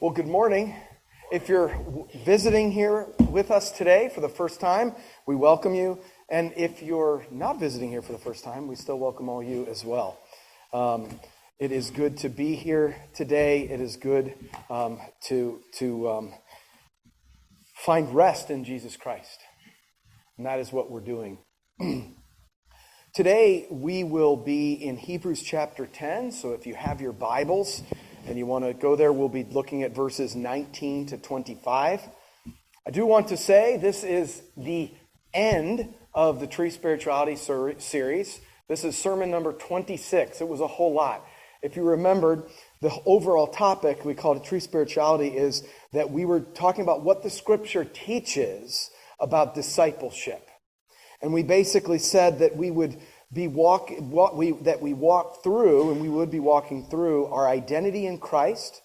Well, 0.00 0.12
good 0.12 0.28
morning. 0.28 0.76
If 1.32 1.48
you're 1.48 1.76
visiting 2.24 2.70
here 2.70 3.08
with 3.18 3.50
us 3.50 3.72
today 3.72 4.12
for 4.14 4.20
the 4.20 4.28
first 4.28 4.60
time, 4.60 4.94
we 5.26 5.34
welcome 5.34 5.74
you. 5.74 5.98
And 6.28 6.52
if 6.56 6.84
you're 6.84 7.26
not 7.32 7.58
visiting 7.58 7.90
here 7.90 8.00
for 8.00 8.12
the 8.12 8.18
first 8.18 8.44
time, 8.44 8.68
we 8.68 8.76
still 8.76 9.00
welcome 9.00 9.28
all 9.28 9.42
you 9.42 9.66
as 9.66 9.84
well. 9.84 10.20
Um, 10.72 11.18
it 11.58 11.72
is 11.72 11.90
good 11.90 12.16
to 12.18 12.28
be 12.28 12.54
here 12.54 12.94
today. 13.12 13.62
It 13.62 13.80
is 13.80 13.96
good 13.96 14.34
um, 14.70 15.00
to, 15.24 15.58
to 15.78 16.08
um, 16.08 16.34
find 17.74 18.14
rest 18.14 18.50
in 18.50 18.62
Jesus 18.62 18.96
Christ. 18.96 19.40
And 20.36 20.46
that 20.46 20.60
is 20.60 20.72
what 20.72 20.92
we're 20.92 21.00
doing. 21.00 21.38
today, 23.16 23.66
we 23.68 24.04
will 24.04 24.36
be 24.36 24.74
in 24.74 24.96
Hebrews 24.96 25.42
chapter 25.42 25.86
10. 25.86 26.30
So 26.30 26.52
if 26.52 26.68
you 26.68 26.76
have 26.76 27.00
your 27.00 27.12
Bibles, 27.12 27.82
and 28.26 28.38
you 28.38 28.46
want 28.46 28.64
to 28.64 28.74
go 28.74 28.96
there, 28.96 29.12
we'll 29.12 29.28
be 29.28 29.44
looking 29.44 29.82
at 29.82 29.94
verses 29.94 30.34
19 30.34 31.06
to 31.06 31.18
25. 31.18 32.00
I 32.86 32.90
do 32.90 33.06
want 33.06 33.28
to 33.28 33.36
say 33.36 33.76
this 33.76 34.04
is 34.04 34.42
the 34.56 34.90
end 35.34 35.94
of 36.14 36.40
the 36.40 36.46
Tree 36.46 36.70
Spirituality 36.70 37.36
series. 37.36 38.40
This 38.68 38.84
is 38.84 38.96
sermon 38.96 39.30
number 39.30 39.52
26. 39.52 40.40
It 40.40 40.48
was 40.48 40.60
a 40.60 40.66
whole 40.66 40.92
lot. 40.92 41.24
If 41.62 41.76
you 41.76 41.82
remembered, 41.82 42.44
the 42.80 42.96
overall 43.04 43.48
topic 43.48 44.04
we 44.04 44.14
called 44.14 44.38
it 44.38 44.44
Tree 44.44 44.60
Spirituality 44.60 45.28
is 45.28 45.64
that 45.92 46.10
we 46.10 46.24
were 46.24 46.40
talking 46.40 46.82
about 46.82 47.02
what 47.02 47.22
the 47.22 47.30
scripture 47.30 47.84
teaches 47.84 48.90
about 49.20 49.54
discipleship. 49.54 50.46
And 51.20 51.32
we 51.32 51.42
basically 51.42 51.98
said 51.98 52.38
that 52.38 52.56
we 52.56 52.70
would 52.70 52.98
be 53.32 53.48
walk, 53.48 53.90
what 53.98 54.36
we, 54.36 54.52
that 54.52 54.80
we 54.80 54.94
walk 54.94 55.42
through, 55.42 55.92
and 55.92 56.00
we 56.00 56.08
would 56.08 56.30
be 56.30 56.40
walking 56.40 56.86
through 56.86 57.26
our 57.26 57.48
identity 57.48 58.06
in 58.06 58.18
Christ, 58.18 58.80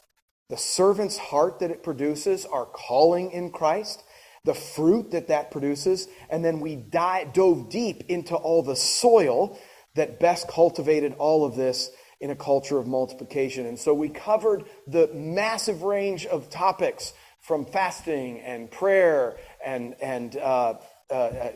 the 0.49 0.57
servant's 0.57 1.17
heart 1.17 1.59
that 1.59 1.71
it 1.71 1.83
produces, 1.83 2.45
our 2.45 2.65
calling 2.65 3.31
in 3.31 3.51
Christ, 3.51 4.03
the 4.43 4.53
fruit 4.53 5.11
that 5.11 5.29
that 5.29 5.51
produces, 5.51 6.07
and 6.29 6.43
then 6.43 6.59
we 6.59 6.75
dive, 6.75 7.31
dove 7.31 7.69
deep 7.69 8.03
into 8.09 8.35
all 8.35 8.61
the 8.61 8.75
soil 8.75 9.57
that 9.95 10.19
best 10.19 10.47
cultivated 10.47 11.15
all 11.17 11.45
of 11.45 11.55
this 11.55 11.89
in 12.19 12.29
a 12.29 12.35
culture 12.35 12.77
of 12.77 12.87
multiplication. 12.87 13.65
And 13.65 13.79
so 13.79 13.93
we 13.93 14.09
covered 14.09 14.65
the 14.87 15.09
massive 15.13 15.83
range 15.83 16.25
of 16.25 16.49
topics 16.49 17.13
from 17.41 17.65
fasting 17.65 18.39
and 18.39 18.71
prayer 18.71 19.37
and, 19.65 19.95
and 20.01 20.35
uh, 20.37 20.75
uh, 21.13 21.15
uh, 21.15 21.51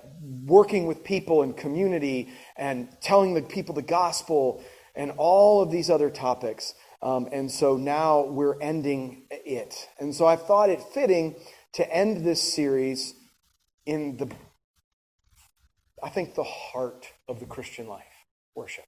working 0.46 0.86
with 0.86 1.04
people 1.04 1.42
and 1.42 1.58
community 1.58 2.30
and 2.58 2.88
telling 3.02 3.34
the 3.34 3.42
people 3.42 3.74
the 3.74 3.82
gospel 3.82 4.64
and 4.96 5.12
all 5.18 5.64
of 5.64 5.72
these 5.72 5.90
other 5.90 6.12
topics. 6.12 6.76
Um, 7.02 7.28
and 7.32 7.50
so 7.50 7.76
now 7.76 8.26
we're 8.26 8.62
ending 8.62 9.24
it. 9.32 9.90
And 10.00 10.14
so 10.14 10.28
I 10.28 10.36
thought 10.36 10.70
it 10.70 10.82
fitting 10.94 11.38
to 11.74 11.92
end 11.92 12.24
this 12.24 12.54
series 12.54 13.16
in 13.88 14.18
the, 14.18 14.30
I 16.04 16.10
think, 16.10 16.36
the 16.36 16.44
heart 16.44 17.08
of 17.28 17.40
the 17.40 17.48
Christian 17.48 17.88
life 17.88 18.04
worship. 18.54 18.86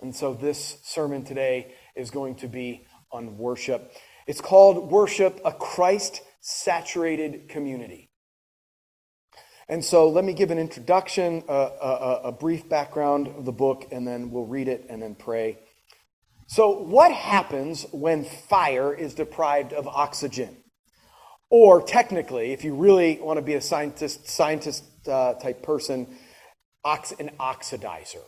And 0.00 0.14
so 0.14 0.34
this 0.34 0.78
sermon 0.82 1.24
today 1.24 1.74
is 1.94 2.10
going 2.10 2.34
to 2.36 2.48
be 2.48 2.84
on 3.12 3.38
worship. 3.38 3.92
It's 4.26 4.40
called 4.40 4.90
Worship, 4.90 5.40
a 5.44 5.52
Christ 5.52 6.20
saturated 6.40 7.48
community. 7.48 8.11
And 9.68 9.84
so 9.84 10.08
let 10.08 10.24
me 10.24 10.32
give 10.32 10.50
an 10.50 10.58
introduction, 10.58 11.44
a, 11.48 11.52
a, 11.52 12.20
a, 12.24 12.32
brief 12.32 12.68
background 12.68 13.28
of 13.28 13.44
the 13.44 13.52
book, 13.52 13.86
and 13.92 14.06
then 14.06 14.30
we'll 14.30 14.46
read 14.46 14.68
it 14.68 14.86
and 14.90 15.00
then 15.00 15.14
pray. 15.14 15.58
So, 16.48 16.82
what 16.82 17.12
happens 17.12 17.86
when 17.92 18.24
fire 18.24 18.92
is 18.92 19.14
deprived 19.14 19.72
of 19.72 19.86
oxygen? 19.86 20.56
Or 21.48 21.82
technically, 21.82 22.52
if 22.52 22.64
you 22.64 22.74
really 22.74 23.18
want 23.20 23.38
to 23.38 23.42
be 23.42 23.54
a 23.54 23.60
scientist, 23.60 24.28
scientist 24.28 24.84
uh, 25.06 25.34
type 25.34 25.62
person, 25.62 26.18
ox- 26.84 27.12
an 27.12 27.30
oxidizer. 27.38 28.24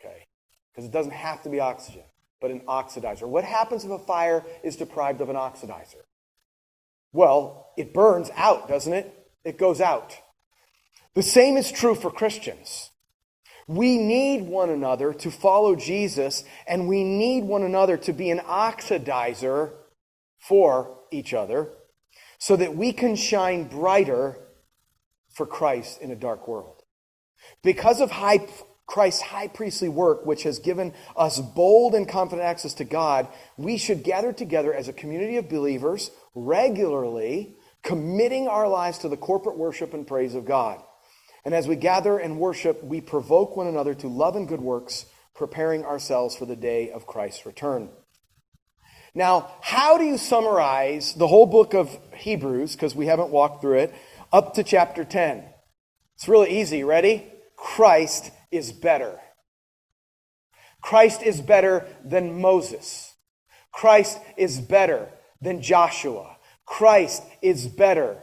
Okay? 0.00 0.26
Because 0.72 0.88
it 0.88 0.92
doesn't 0.92 1.12
have 1.12 1.42
to 1.42 1.48
be 1.48 1.60
oxygen, 1.60 2.04
but 2.40 2.50
an 2.50 2.60
oxidizer. 2.60 3.28
What 3.28 3.44
happens 3.44 3.84
if 3.84 3.90
a 3.90 3.98
fire 3.98 4.44
is 4.62 4.76
deprived 4.76 5.20
of 5.20 5.28
an 5.28 5.36
oxidizer? 5.36 6.02
Well, 7.12 7.72
it 7.76 7.92
burns 7.92 8.30
out, 8.36 8.68
doesn't 8.68 8.92
it? 8.92 9.12
It 9.44 9.58
goes 9.58 9.80
out. 9.80 10.16
The 11.18 11.24
same 11.24 11.56
is 11.56 11.72
true 11.72 11.96
for 11.96 12.12
Christians. 12.12 12.92
We 13.66 13.98
need 13.98 14.42
one 14.42 14.70
another 14.70 15.12
to 15.14 15.32
follow 15.32 15.74
Jesus, 15.74 16.44
and 16.64 16.86
we 16.86 17.02
need 17.02 17.42
one 17.42 17.64
another 17.64 17.96
to 17.96 18.12
be 18.12 18.30
an 18.30 18.38
oxidizer 18.38 19.72
for 20.38 21.00
each 21.10 21.34
other 21.34 21.70
so 22.38 22.54
that 22.54 22.76
we 22.76 22.92
can 22.92 23.16
shine 23.16 23.64
brighter 23.64 24.38
for 25.30 25.44
Christ 25.44 26.00
in 26.00 26.12
a 26.12 26.14
dark 26.14 26.46
world. 26.46 26.82
Because 27.64 28.00
of 28.00 28.12
high, 28.12 28.46
Christ's 28.86 29.22
high 29.22 29.48
priestly 29.48 29.88
work, 29.88 30.24
which 30.24 30.44
has 30.44 30.60
given 30.60 30.94
us 31.16 31.40
bold 31.40 31.96
and 31.96 32.08
confident 32.08 32.46
access 32.46 32.74
to 32.74 32.84
God, 32.84 33.26
we 33.56 33.76
should 33.76 34.04
gather 34.04 34.32
together 34.32 34.72
as 34.72 34.86
a 34.86 34.92
community 34.92 35.36
of 35.36 35.48
believers 35.48 36.12
regularly, 36.36 37.56
committing 37.82 38.46
our 38.46 38.68
lives 38.68 38.98
to 38.98 39.08
the 39.08 39.16
corporate 39.16 39.58
worship 39.58 39.94
and 39.94 40.06
praise 40.06 40.36
of 40.36 40.44
God. 40.44 40.80
And 41.44 41.54
as 41.54 41.68
we 41.68 41.76
gather 41.76 42.18
and 42.18 42.38
worship, 42.38 42.82
we 42.82 43.00
provoke 43.00 43.56
one 43.56 43.66
another 43.66 43.94
to 43.94 44.08
love 44.08 44.36
and 44.36 44.48
good 44.48 44.60
works, 44.60 45.06
preparing 45.34 45.84
ourselves 45.84 46.36
for 46.36 46.46
the 46.46 46.56
day 46.56 46.90
of 46.90 47.06
Christ's 47.06 47.46
return. 47.46 47.90
Now, 49.14 49.50
how 49.60 49.98
do 49.98 50.04
you 50.04 50.18
summarize 50.18 51.14
the 51.14 51.26
whole 51.26 51.46
book 51.46 51.74
of 51.74 51.96
Hebrews, 52.14 52.72
because 52.74 52.94
we 52.94 53.06
haven't 53.06 53.30
walked 53.30 53.62
through 53.62 53.78
it, 53.78 53.94
up 54.32 54.54
to 54.54 54.62
chapter 54.62 55.04
10? 55.04 55.44
It's 56.16 56.28
really 56.28 56.60
easy. 56.60 56.84
Ready? 56.84 57.32
Christ 57.56 58.30
is 58.50 58.72
better. 58.72 59.18
Christ 60.80 61.22
is 61.22 61.40
better 61.40 61.86
than 62.04 62.40
Moses. 62.40 63.14
Christ 63.72 64.18
is 64.36 64.60
better 64.60 65.08
than 65.40 65.62
Joshua. 65.62 66.36
Christ 66.66 67.22
is 67.42 67.66
better 67.66 68.22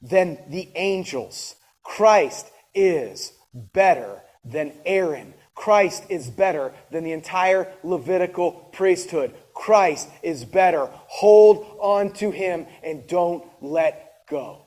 than 0.00 0.38
the 0.48 0.70
angels. 0.74 1.54
Christ 1.84 2.50
is 2.74 3.32
better 3.54 4.22
than 4.44 4.72
Aaron. 4.84 5.34
Christ 5.54 6.04
is 6.08 6.28
better 6.28 6.74
than 6.90 7.04
the 7.04 7.12
entire 7.12 7.72
Levitical 7.84 8.52
priesthood. 8.72 9.32
Christ 9.54 10.08
is 10.22 10.44
better. 10.44 10.88
Hold 11.06 11.78
on 11.80 12.12
to 12.14 12.32
him 12.32 12.66
and 12.82 13.06
don't 13.06 13.44
let 13.62 14.26
go. 14.28 14.66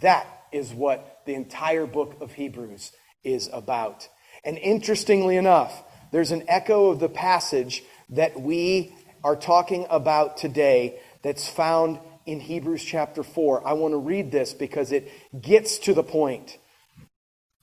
That 0.00 0.26
is 0.52 0.74
what 0.74 1.22
the 1.24 1.34
entire 1.34 1.86
book 1.86 2.18
of 2.20 2.32
Hebrews 2.32 2.92
is 3.24 3.48
about. 3.52 4.08
And 4.44 4.58
interestingly 4.58 5.36
enough, 5.36 5.82
there's 6.12 6.30
an 6.30 6.44
echo 6.48 6.90
of 6.90 7.00
the 7.00 7.08
passage 7.08 7.82
that 8.10 8.40
we 8.40 8.94
are 9.24 9.36
talking 9.36 9.86
about 9.90 10.36
today 10.36 11.00
that's 11.22 11.48
found 11.48 11.98
in 12.26 12.40
Hebrews 12.40 12.84
chapter 12.84 13.22
4. 13.22 13.66
I 13.66 13.72
want 13.74 13.92
to 13.92 13.98
read 13.98 14.30
this 14.30 14.52
because 14.52 14.92
it 14.92 15.10
gets 15.40 15.78
to 15.80 15.94
the 15.94 16.02
point. 16.02 16.58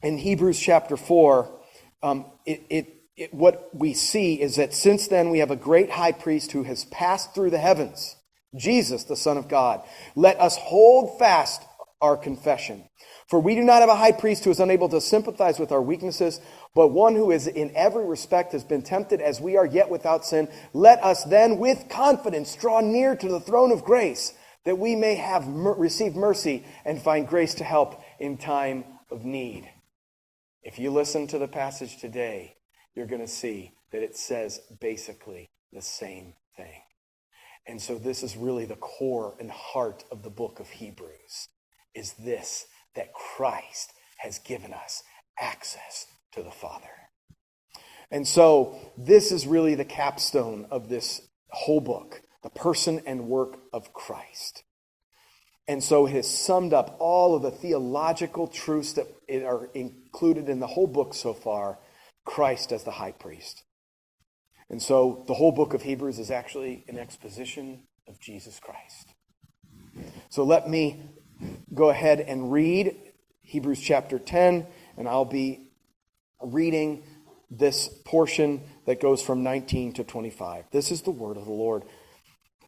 In 0.02 0.18
Hebrews 0.18 0.60
chapter 0.60 0.98
4, 0.98 1.52
um, 2.02 2.26
it, 2.46 2.64
it, 2.70 2.96
it, 3.16 3.34
what 3.34 3.70
we 3.74 3.94
see 3.94 4.42
is 4.42 4.56
that 4.56 4.74
since 4.74 5.08
then 5.08 5.30
we 5.30 5.40
have 5.40 5.52
a 5.52 5.56
great 5.56 5.92
high 5.92 6.12
priest 6.14 6.54
who 6.54 6.64
has 6.64 6.86
passed 6.86 7.36
through 7.36 7.52
the 7.52 7.60
heavens, 7.60 8.16
Jesus, 8.56 9.04
the 9.04 9.16
Son 9.16 9.38
of 9.38 9.48
God. 9.48 9.84
Let 10.16 10.40
us 10.40 10.58
hold 10.58 11.20
fast 11.20 11.62
our 12.02 12.18
confession. 12.18 12.90
For 13.28 13.40
we 13.40 13.56
do 13.56 13.62
not 13.62 13.80
have 13.80 13.90
a 13.90 13.96
high 13.96 14.12
priest 14.12 14.44
who 14.44 14.52
is 14.52 14.60
unable 14.60 14.90
to 14.90 15.00
sympathize 15.00 15.58
with 15.58 15.72
our 15.72 15.82
weaknesses, 15.82 16.42
but 16.76 16.90
one 16.90 17.16
who 17.16 17.32
is 17.32 17.48
in 17.48 17.72
every 17.76 18.06
respect 18.06 18.52
has 18.52 18.64
been 18.64 18.82
tempted 18.82 19.22
as 19.22 19.40
we 19.40 19.56
are 19.56 19.66
yet 19.66 19.90
without 19.90 20.26
sin. 20.26 20.50
Let 20.74 21.02
us 21.04 21.24
then 21.24 21.58
with 21.58 21.88
confidence 21.90 22.56
draw 22.56 22.82
near 22.82 23.16
to 23.16 23.28
the 23.30 23.40
throne 23.40 23.72
of 23.72 23.86
grace 23.86 24.34
that 24.66 24.78
we 24.78 24.96
may 24.96 25.16
have 25.16 25.48
receive 25.48 26.16
mercy 26.16 26.66
and 26.86 27.02
find 27.02 27.28
grace 27.28 27.56
to 27.56 27.64
help 27.64 28.02
in 28.20 28.38
time 28.38 28.86
of 29.12 29.26
need. 29.26 29.70
If 30.62 30.80
you 30.80 30.92
listen 30.92 31.28
to 31.28 31.38
the 31.38 31.48
passage 31.48 31.98
today, 31.98 32.56
you're 32.96 33.08
going 33.08 33.22
to 33.22 33.28
see 33.28 33.74
that 33.92 34.04
it 34.04 34.16
says 34.16 34.62
basically 34.80 35.50
the 35.72 35.82
same 35.82 36.34
thing. 36.56 36.82
And 37.68 37.82
so 37.82 37.98
this 37.98 38.24
is 38.24 38.36
really 38.36 38.66
the 38.66 38.76
core 38.76 39.36
and 39.40 39.52
heart 39.52 40.04
of 40.12 40.24
the 40.24 40.30
book 40.30 40.60
of 40.60 40.70
Hebrews 40.70 41.50
is 41.94 42.14
this 42.14 42.66
that 42.96 43.14
Christ 43.14 43.94
has 44.18 44.40
given 44.40 44.74
us 44.74 45.04
access 45.40 46.06
to 46.34 46.44
the 46.44 46.52
Father. 46.52 46.90
And 48.12 48.28
so 48.28 48.78
this 48.98 49.32
is 49.32 49.48
really 49.48 49.76
the 49.76 49.86
capstone 49.86 50.68
of 50.70 50.90
this 50.90 51.22
whole 51.50 51.82
book 51.82 52.22
the 52.44 52.50
person 52.50 53.02
and 53.06 53.28
work 53.28 53.58
of 53.72 53.94
Christ. 53.94 54.64
And 55.68 55.82
so 55.82 56.06
it 56.06 56.12
has 56.12 56.30
summed 56.30 56.74
up 56.74 56.98
all 57.00 57.36
of 57.36 57.42
the 57.42 57.52
theological 57.52 58.48
truths 58.48 58.94
that 58.94 59.08
are 59.30 59.70
included 59.74 60.50
in 60.50 60.60
the 60.60 60.68
whole 60.68 60.88
book 60.88 61.14
so 61.14 61.34
far 61.34 61.80
Christ 62.26 62.72
as 62.72 62.84
the 62.84 62.92
high 62.92 63.14
priest. 63.14 63.64
And 64.70 64.82
so 64.82 65.24
the 65.28 65.34
whole 65.34 65.52
book 65.52 65.74
of 65.74 65.82
Hebrews 65.82 66.20
is 66.20 66.32
actually 66.32 66.84
an 66.88 66.98
exposition 66.98 67.84
of 68.08 68.20
Jesus 68.20 68.60
Christ. 68.60 69.14
So 70.30 70.44
let 70.44 70.70
me 70.70 71.02
go 71.74 71.90
ahead 71.90 72.20
and 72.20 72.52
read 72.52 72.96
Hebrews 73.42 73.80
chapter 73.80 74.20
10, 74.20 74.66
and 74.98 75.08
I'll 75.08 75.26
be 75.26 75.70
reading 76.42 77.04
this 77.52 77.88
portion 78.06 78.64
that 78.86 79.00
goes 79.00 79.22
from 79.22 79.44
19 79.44 79.94
to 79.94 80.04
25. 80.04 80.66
This 80.72 80.92
is 80.92 81.04
the 81.04 81.12
word 81.12 81.38
of 81.38 81.46
the 81.46 81.52
Lord. 81.52 81.84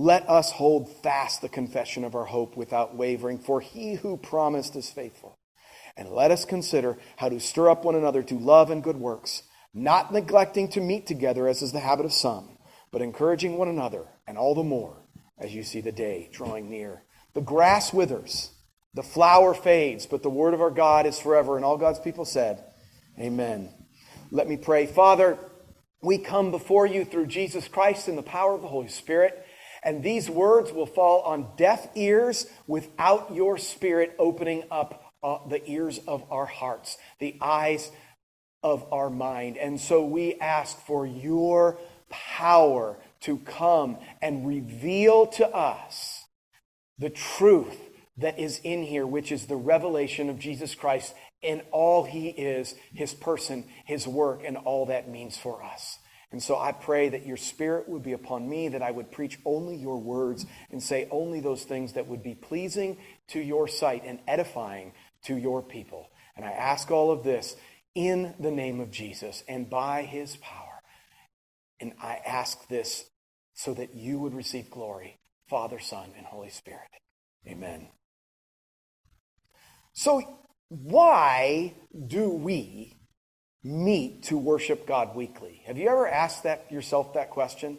Let 0.00 0.28
us 0.30 0.52
hold 0.52 0.88
fast 1.02 1.42
the 1.42 1.48
confession 1.48 2.04
of 2.04 2.14
our 2.14 2.26
hope 2.26 2.56
without 2.56 2.94
wavering, 2.94 3.40
for 3.40 3.60
he 3.60 3.94
who 3.94 4.16
promised 4.16 4.76
is 4.76 4.88
faithful. 4.88 5.36
And 5.96 6.08
let 6.08 6.30
us 6.30 6.44
consider 6.44 6.96
how 7.16 7.28
to 7.28 7.40
stir 7.40 7.68
up 7.68 7.84
one 7.84 7.96
another 7.96 8.22
to 8.22 8.38
love 8.38 8.70
and 8.70 8.80
good 8.80 8.98
works, 8.98 9.42
not 9.74 10.12
neglecting 10.12 10.68
to 10.68 10.80
meet 10.80 11.08
together 11.08 11.48
as 11.48 11.62
is 11.62 11.72
the 11.72 11.80
habit 11.80 12.06
of 12.06 12.12
some, 12.12 12.58
but 12.92 13.02
encouraging 13.02 13.58
one 13.58 13.66
another, 13.66 14.04
and 14.28 14.38
all 14.38 14.54
the 14.54 14.62
more 14.62 15.02
as 15.36 15.52
you 15.52 15.64
see 15.64 15.80
the 15.80 15.90
day 15.90 16.30
drawing 16.32 16.70
near. 16.70 17.02
The 17.34 17.40
grass 17.40 17.92
withers, 17.92 18.52
the 18.94 19.02
flower 19.02 19.52
fades, 19.52 20.06
but 20.06 20.22
the 20.22 20.30
word 20.30 20.54
of 20.54 20.60
our 20.60 20.70
God 20.70 21.06
is 21.06 21.18
forever. 21.18 21.56
And 21.56 21.64
all 21.64 21.76
God's 21.76 21.98
people 21.98 22.24
said, 22.24 22.62
Amen. 23.18 23.68
Let 24.30 24.48
me 24.48 24.56
pray. 24.56 24.86
Father, 24.86 25.38
we 26.00 26.18
come 26.18 26.52
before 26.52 26.86
you 26.86 27.04
through 27.04 27.26
Jesus 27.26 27.66
Christ 27.66 28.08
in 28.08 28.14
the 28.14 28.22
power 28.22 28.54
of 28.54 28.62
the 28.62 28.68
Holy 28.68 28.86
Spirit. 28.86 29.44
And 29.82 30.02
these 30.02 30.28
words 30.28 30.72
will 30.72 30.86
fall 30.86 31.22
on 31.22 31.48
deaf 31.56 31.88
ears 31.94 32.46
without 32.66 33.34
your 33.34 33.58
Spirit 33.58 34.14
opening 34.18 34.64
up 34.70 35.12
uh, 35.22 35.38
the 35.48 35.68
ears 35.70 35.98
of 36.06 36.24
our 36.30 36.46
hearts, 36.46 36.96
the 37.18 37.36
eyes 37.40 37.90
of 38.62 38.86
our 38.92 39.10
mind. 39.10 39.56
And 39.56 39.80
so 39.80 40.04
we 40.04 40.34
ask 40.36 40.78
for 40.86 41.06
your 41.06 41.78
power 42.10 42.96
to 43.20 43.38
come 43.38 43.98
and 44.22 44.46
reveal 44.46 45.26
to 45.26 45.48
us 45.48 46.24
the 46.98 47.10
truth 47.10 47.76
that 48.16 48.38
is 48.38 48.60
in 48.64 48.82
here, 48.82 49.06
which 49.06 49.30
is 49.30 49.46
the 49.46 49.56
revelation 49.56 50.28
of 50.28 50.38
Jesus 50.38 50.74
Christ 50.74 51.14
and 51.42 51.62
all 51.70 52.04
he 52.04 52.28
is, 52.28 52.74
his 52.92 53.14
person, 53.14 53.64
his 53.84 54.08
work, 54.08 54.42
and 54.44 54.56
all 54.56 54.86
that 54.86 55.08
means 55.08 55.36
for 55.36 55.62
us. 55.62 55.98
And 56.30 56.42
so 56.42 56.58
I 56.58 56.72
pray 56.72 57.08
that 57.08 57.26
your 57.26 57.38
spirit 57.38 57.88
would 57.88 58.02
be 58.02 58.12
upon 58.12 58.48
me, 58.48 58.68
that 58.68 58.82
I 58.82 58.90
would 58.90 59.10
preach 59.10 59.38
only 59.44 59.76
your 59.76 59.98
words 59.98 60.44
and 60.70 60.82
say 60.82 61.08
only 61.10 61.40
those 61.40 61.64
things 61.64 61.94
that 61.94 62.06
would 62.06 62.22
be 62.22 62.34
pleasing 62.34 62.98
to 63.28 63.40
your 63.40 63.66
sight 63.66 64.02
and 64.04 64.18
edifying 64.28 64.92
to 65.24 65.36
your 65.36 65.62
people. 65.62 66.10
And 66.36 66.44
I 66.44 66.50
ask 66.50 66.90
all 66.90 67.10
of 67.10 67.24
this 67.24 67.56
in 67.94 68.34
the 68.38 68.50
name 68.50 68.78
of 68.80 68.90
Jesus 68.90 69.42
and 69.48 69.70
by 69.70 70.02
his 70.02 70.36
power. 70.36 70.82
And 71.80 71.94
I 72.02 72.20
ask 72.26 72.68
this 72.68 73.04
so 73.54 73.72
that 73.74 73.94
you 73.94 74.18
would 74.18 74.34
receive 74.34 74.70
glory, 74.70 75.18
Father, 75.48 75.78
Son, 75.78 76.12
and 76.16 76.26
Holy 76.26 76.50
Spirit. 76.50 76.90
Amen. 77.46 77.88
So, 79.94 80.22
why 80.68 81.74
do 82.06 82.28
we 82.28 82.97
meet 83.68 84.24
to 84.24 84.38
worship 84.38 84.86
God 84.86 85.14
weekly? 85.14 85.62
Have 85.66 85.76
you 85.76 85.88
ever 85.88 86.08
asked 86.08 86.44
that 86.44 86.70
yourself 86.72 87.14
that 87.14 87.30
question? 87.30 87.78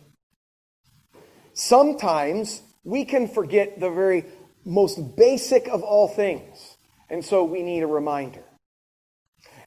Sometimes 1.54 2.62
we 2.84 3.06
can 3.06 3.28
forget 3.28 3.80
the 3.80 3.90
very 3.90 4.26
most 4.64 5.16
basic 5.18 5.68
of 5.68 5.82
all 5.82 6.08
things, 6.08 6.78
and 7.10 7.26
so 7.26 7.44
we 7.44 7.64
need 7.64 7.82
a 7.82 7.88
reminder. 7.88 8.44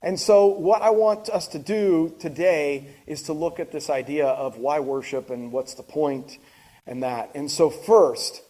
And 0.00 0.18
so, 0.18 0.46
what 0.46 0.82
I 0.82 0.90
want 0.90 1.28
us 1.28 1.48
to 1.48 1.58
do 1.58 2.14
today 2.18 2.88
is 3.06 3.24
to 3.24 3.32
look 3.32 3.60
at 3.60 3.70
this 3.70 3.88
idea 3.88 4.26
of 4.26 4.58
why 4.58 4.80
worship 4.80 5.30
and 5.30 5.52
what's 5.52 5.74
the 5.74 5.84
point 5.84 6.38
and 6.86 7.02
that. 7.04 7.30
And 7.34 7.50
so, 7.50 7.70
first, 7.70 8.42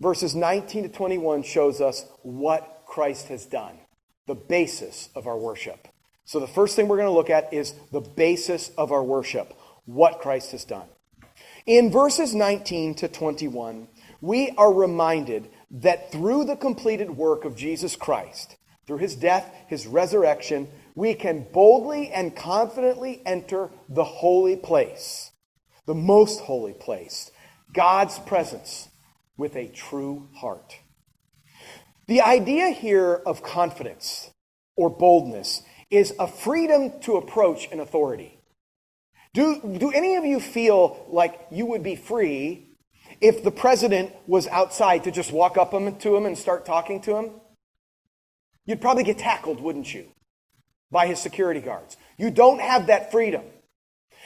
verses 0.00 0.34
19 0.34 0.84
to 0.84 0.88
21 0.88 1.42
shows 1.42 1.80
us 1.80 2.06
what 2.22 2.84
Christ 2.86 3.28
has 3.28 3.44
done, 3.44 3.78
the 4.26 4.34
basis 4.34 5.10
of 5.14 5.26
our 5.26 5.36
worship. 5.36 5.88
So, 6.24 6.40
the 6.40 6.46
first 6.46 6.74
thing 6.74 6.88
we're 6.88 6.96
going 6.96 7.08
to 7.08 7.12
look 7.12 7.30
at 7.30 7.52
is 7.52 7.74
the 7.92 8.00
basis 8.00 8.70
of 8.78 8.92
our 8.92 9.04
worship, 9.04 9.52
what 9.84 10.20
Christ 10.20 10.52
has 10.52 10.64
done. 10.64 10.88
In 11.66 11.90
verses 11.90 12.34
19 12.34 12.94
to 12.96 13.08
21, 13.08 13.88
we 14.20 14.50
are 14.56 14.72
reminded 14.72 15.48
that 15.70 16.12
through 16.12 16.44
the 16.44 16.56
completed 16.56 17.10
work 17.10 17.44
of 17.44 17.56
Jesus 17.56 17.96
Christ, 17.96 18.56
through 18.86 18.98
his 18.98 19.16
death, 19.16 19.52
his 19.66 19.86
resurrection, 19.86 20.68
we 20.94 21.14
can 21.14 21.46
boldly 21.52 22.10
and 22.10 22.34
confidently 22.34 23.20
enter 23.26 23.70
the 23.88 24.04
holy 24.04 24.56
place, 24.56 25.30
the 25.86 25.94
most 25.94 26.40
holy 26.40 26.72
place, 26.72 27.30
God's 27.72 28.18
presence 28.20 28.88
with 29.36 29.56
a 29.56 29.68
true 29.68 30.28
heart. 30.36 30.78
The 32.06 32.20
idea 32.22 32.70
here 32.70 33.14
of 33.26 33.42
confidence 33.42 34.30
or 34.76 34.90
boldness 34.90 35.62
is 35.94 36.12
a 36.18 36.26
freedom 36.26 36.98
to 37.00 37.16
approach 37.16 37.70
an 37.70 37.80
authority. 37.80 38.38
Do, 39.32 39.60
do 39.78 39.90
any 39.90 40.16
of 40.16 40.24
you 40.24 40.40
feel 40.40 41.06
like 41.08 41.38
you 41.50 41.66
would 41.66 41.82
be 41.82 41.96
free 41.96 42.68
if 43.20 43.42
the 43.42 43.50
president 43.50 44.12
was 44.26 44.46
outside 44.48 45.04
to 45.04 45.10
just 45.10 45.32
walk 45.32 45.56
up 45.56 45.70
to 45.72 46.16
him 46.16 46.26
and 46.26 46.38
start 46.38 46.64
talking 46.64 47.00
to 47.02 47.16
him? 47.16 47.30
You'd 48.64 48.80
probably 48.80 49.04
get 49.04 49.18
tackled, 49.18 49.60
wouldn't 49.60 49.92
you? 49.92 50.06
By 50.90 51.06
his 51.06 51.20
security 51.20 51.60
guards. 51.60 51.96
You 52.16 52.30
don't 52.30 52.60
have 52.60 52.86
that 52.86 53.10
freedom. 53.10 53.42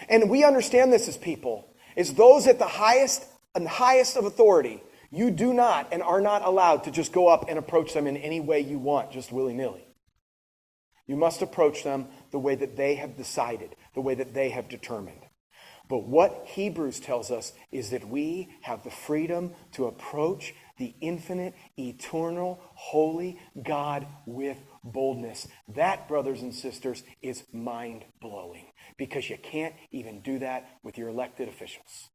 And 0.09 0.31
we 0.31 0.45
understand 0.45 0.93
this 0.93 1.09
as 1.09 1.17
people, 1.17 1.75
is 1.97 2.15
those 2.15 2.47
at 2.47 2.59
the 2.59 2.67
highest 2.67 3.25
and 3.55 3.67
highest 3.67 4.17
of 4.17 4.25
authority, 4.25 4.83
you 5.11 5.31
do 5.31 5.53
not 5.55 5.89
and 5.91 6.03
are 6.03 6.21
not 6.21 6.45
allowed 6.45 6.85
to 6.85 6.91
just 6.91 7.13
go 7.13 7.29
up 7.29 7.49
and 7.49 7.59
approach 7.59 7.95
them 7.95 8.07
in 8.07 8.17
any 8.17 8.41
way 8.41 8.61
you 8.61 8.79
want, 8.79 9.11
just 9.11 9.33
willy-nilly. 9.33 9.88
You 11.09 11.17
must 11.17 11.43
approach 11.43 11.83
them 11.83 12.07
the 12.31 12.39
way 12.39 12.55
that 12.55 12.77
they 12.77 12.95
have 12.95 13.17
decided, 13.17 13.75
the 13.95 14.01
way 14.01 14.15
that 14.15 14.35
they 14.35 14.51
have 14.51 14.69
determined. 14.69 15.23
But 15.89 16.07
what 16.07 16.45
Hebrews 16.45 17.01
tells 17.01 17.31
us 17.31 17.55
is 17.73 17.91
that 17.91 18.07
we 18.07 18.51
have 18.61 18.85
the 18.85 18.91
freedom 18.91 19.55
to 19.73 19.87
approach 19.87 20.55
the 20.77 20.95
infinite, 21.01 21.55
eternal, 21.79 22.61
holy 22.75 23.41
God 23.63 24.07
with 24.27 24.59
boldness. 24.85 25.49
That, 25.75 26.07
brothers 26.07 26.43
and 26.43 26.55
sisters, 26.55 27.03
is 27.23 27.43
mind 27.53 28.05
blowing 28.21 28.67
because 28.99 29.31
you 29.31 29.39
can't 29.39 29.75
even 29.91 30.21
do 30.21 30.39
that 30.41 30.69
with 30.83 30.99
your 30.99 31.09
elected 31.09 31.49
officials. 31.49 32.11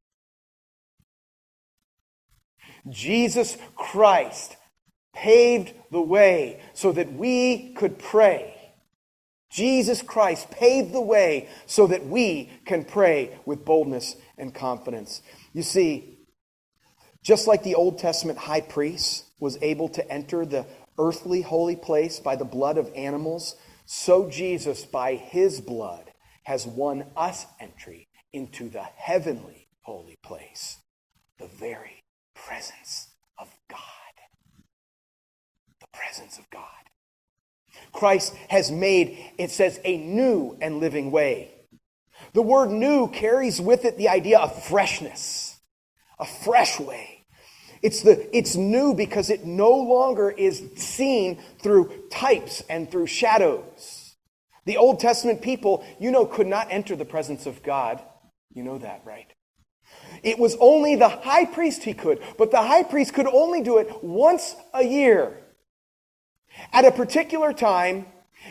Jesus 2.89 3.57
Christ 3.75 4.55
paved 5.13 5.73
the 5.91 6.01
way 6.01 6.61
so 6.73 6.91
that 6.91 7.11
we 7.13 7.73
could 7.73 7.97
pray. 7.97 8.62
Jesus 9.53 10.01
Christ 10.01 10.49
paved 10.49 10.93
the 10.93 11.01
way 11.01 11.47
so 11.67 11.85
that 11.87 12.07
we 12.07 12.49
can 12.65 12.83
pray 12.83 13.37
with 13.45 13.63
boldness 13.63 14.15
and 14.35 14.53
confidence. 14.53 15.21
You 15.53 15.61
see, 15.61 16.17
just 17.21 17.47
like 17.47 17.61
the 17.61 17.75
Old 17.75 17.99
Testament 17.99 18.39
high 18.39 18.61
priest 18.61 19.25
was 19.39 19.59
able 19.61 19.89
to 19.89 20.11
enter 20.11 20.43
the 20.43 20.65
earthly 20.97 21.43
holy 21.43 21.75
place 21.75 22.19
by 22.19 22.35
the 22.35 22.45
blood 22.45 22.79
of 22.79 22.91
animals, 22.95 23.55
so 23.85 24.27
Jesus, 24.27 24.85
by 24.85 25.15
his 25.15 25.61
blood, 25.61 26.11
has 26.45 26.65
won 26.65 27.05
us 27.15 27.45
entry 27.59 28.07
into 28.33 28.69
the 28.69 28.81
heavenly 28.81 29.67
holy 29.81 30.17
place, 30.23 30.79
the 31.37 31.47
very 31.47 32.01
presence 32.33 33.09
of 33.37 33.53
God. 33.69 33.79
The 35.79 35.87
presence 35.93 36.39
of 36.39 36.49
God. 36.49 36.63
Christ 37.93 38.35
has 38.49 38.71
made, 38.71 39.17
it 39.37 39.51
says, 39.51 39.79
a 39.85 39.97
new 39.97 40.57
and 40.59 40.79
living 40.79 41.11
way. 41.11 41.51
The 42.33 42.41
word 42.41 42.71
new 42.71 43.07
carries 43.07 43.61
with 43.61 43.85
it 43.85 43.97
the 43.97 44.09
idea 44.09 44.39
of 44.39 44.63
freshness, 44.65 45.59
a 46.19 46.25
fresh 46.25 46.79
way. 46.79 47.23
It's, 47.81 48.01
the, 48.01 48.35
it's 48.35 48.55
new 48.55 48.93
because 48.93 49.29
it 49.29 49.45
no 49.45 49.69
longer 49.69 50.31
is 50.31 50.63
seen 50.75 51.41
through 51.61 51.91
types 52.09 52.63
and 52.69 52.89
through 52.89 53.07
shadows. 53.07 54.15
The 54.65 54.77
Old 54.77 54.99
Testament 54.99 55.41
people, 55.41 55.85
you 55.99 56.09
know, 56.09 56.25
could 56.25 56.47
not 56.47 56.67
enter 56.71 56.95
the 56.95 57.05
presence 57.05 57.45
of 57.45 57.61
God. 57.61 58.01
You 58.53 58.63
know 58.63 58.77
that, 58.77 59.01
right? 59.03 59.27
It 60.23 60.39
was 60.39 60.55
only 60.61 60.95
the 60.95 61.09
high 61.09 61.45
priest 61.45 61.83
he 61.83 61.93
could, 61.93 62.21
but 62.37 62.51
the 62.51 62.61
high 62.61 62.83
priest 62.83 63.13
could 63.13 63.27
only 63.27 63.61
do 63.61 63.79
it 63.79 64.03
once 64.03 64.55
a 64.73 64.83
year. 64.83 65.42
At 66.71 66.85
a 66.85 66.91
particular 66.91 67.53
time, 67.53 68.05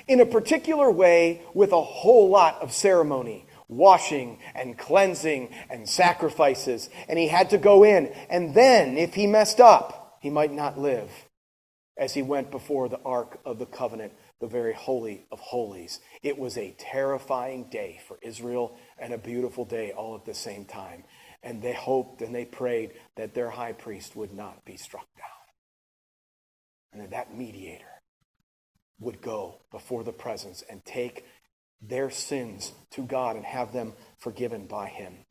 in 0.09 0.21
a 0.21 0.26
particular 0.26 0.90
way, 0.90 1.42
with 1.54 1.73
a 1.73 1.82
whole 1.82 2.28
lot 2.28 2.61
of 2.61 2.73
ceremony, 2.73 3.47
washing 3.68 4.38
and 4.54 4.78
cleansing 4.78 5.54
and 5.71 5.88
sacrifices. 5.88 6.88
And 7.09 7.18
he 7.18 7.28
had 7.28 7.50
to 7.50 7.59
go 7.59 7.85
in. 7.85 8.06
And 8.30 8.54
then, 8.54 8.97
if 8.97 9.14
he 9.14 9.26
messed 9.26 9.61
up, 9.61 10.18
he 10.21 10.30
might 10.30 10.52
not 10.52 10.78
live 10.78 11.11
as 11.97 12.14
he 12.14 12.23
went 12.23 12.50
before 12.50 12.88
the 12.88 13.00
Ark 13.04 13.38
of 13.44 13.59
the 13.59 13.66
Covenant, 13.66 14.12
the 14.40 14.47
very 14.47 14.73
Holy 14.73 15.26
of 15.30 15.40
Holies. 15.40 16.00
It 16.23 16.38
was 16.38 16.56
a 16.56 16.75
terrifying 16.78 17.68
day 17.71 18.00
for 18.06 18.18
Israel 18.23 18.76
and 18.99 19.12
a 19.12 19.18
beautiful 19.18 19.64
day 19.64 19.92
all 19.92 20.14
at 20.14 20.25
the 20.25 20.35
same 20.35 20.64
time. 20.64 21.04
And 21.42 21.61
they 21.61 21.75
hoped 21.75 22.23
and 22.23 22.35
they 22.35 22.44
prayed 22.44 22.92
that 23.16 23.35
their 23.35 23.50
high 23.50 23.73
priest 23.73 24.16
would 24.16 24.32
not 24.32 24.64
be 24.64 24.76
struck 24.76 25.06
down. 25.16 25.26
And 26.92 27.02
that 27.02 27.11
that 27.11 27.37
mediator 27.37 27.91
would 29.02 29.21
go 29.21 29.61
before 29.71 30.04
the 30.04 30.12
presence 30.12 30.62
and 30.68 30.85
take 30.85 31.25
their 31.80 32.11
sins 32.11 32.73
to 32.92 33.02
God 33.02 33.37
and 33.37 33.44
have 33.44 33.73
them 33.73 33.94
forgiven 34.18 34.66
by 34.66 34.88
him. 34.88 35.25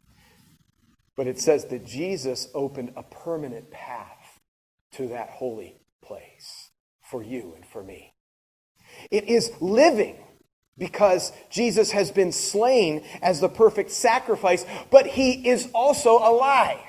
But 1.16 1.28
it 1.28 1.40
says 1.40 1.66
that 1.66 1.86
Jesus 1.86 2.48
opened 2.54 2.94
a 2.96 3.04
permanent 3.04 3.72
path 3.72 4.40
to 4.94 5.10
that 5.10 5.30
holy 5.30 5.78
place 6.01 6.70
for 7.01 7.24
you 7.24 7.54
and 7.56 7.66
for 7.66 7.84
me. 7.84 8.13
It 9.10 9.25
is 9.25 9.51
living 9.60 10.18
because 10.78 11.32
Jesus 11.50 11.92
has 11.92 12.12
been 12.12 12.32
slain 12.32 13.04
as 13.22 13.40
the 13.40 13.50
perfect 13.50 13.92
sacrifice, 13.92 14.66
but 14.90 15.06
he 15.06 15.48
is 15.48 15.70
also 15.74 16.18
alive. 16.18 16.80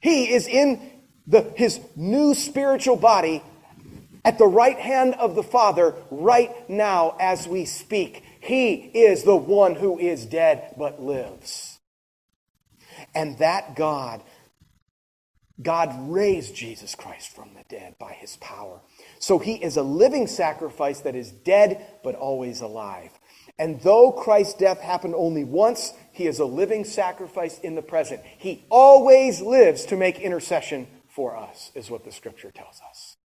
He 0.00 0.32
is 0.32 0.46
in 0.46 0.80
the, 1.26 1.52
his 1.56 1.80
new 1.96 2.34
spiritual 2.34 2.96
body 2.96 3.42
at 4.26 4.38
the 4.38 4.46
right 4.46 4.78
hand 4.78 5.14
of 5.14 5.36
the 5.36 5.42
Father 5.42 5.94
right 6.10 6.68
now 6.68 7.16
as 7.20 7.46
we 7.46 7.64
speak. 7.64 8.24
He 8.40 8.74
is 8.74 9.22
the 9.22 9.36
one 9.36 9.76
who 9.76 10.00
is 10.00 10.26
dead 10.26 10.74
but 10.76 11.00
lives. 11.00 11.78
And 13.14 13.38
that 13.38 13.76
God, 13.76 14.22
God 15.62 15.94
raised 16.10 16.56
Jesus 16.56 16.96
Christ 16.96 17.36
from 17.36 17.54
the 17.54 17.62
dead 17.68 17.94
by 18.00 18.14
his 18.14 18.36
power. 18.38 18.80
So 19.20 19.38
he 19.38 19.54
is 19.54 19.76
a 19.76 19.82
living 19.82 20.26
sacrifice 20.26 21.00
that 21.02 21.14
is 21.14 21.30
dead 21.30 21.86
but 22.02 22.16
always 22.16 22.62
alive. 22.62 23.12
And 23.60 23.80
though 23.80 24.10
Christ's 24.10 24.54
death 24.54 24.80
happened 24.80 25.14
only 25.16 25.44
once, 25.44 25.92
he 26.10 26.26
is 26.26 26.40
a 26.40 26.44
living 26.44 26.84
sacrifice 26.84 27.60
in 27.60 27.76
the 27.76 27.82
present. 27.82 28.22
He 28.38 28.64
always 28.70 29.40
lives 29.40 29.86
to 29.86 29.96
make 29.96 30.18
intercession 30.18 30.88
for 31.06 31.36
us, 31.36 31.70
is 31.76 31.90
what 31.90 32.04
the 32.04 32.12
scripture 32.12 32.50
tells 32.50 32.80
us. 32.90 33.16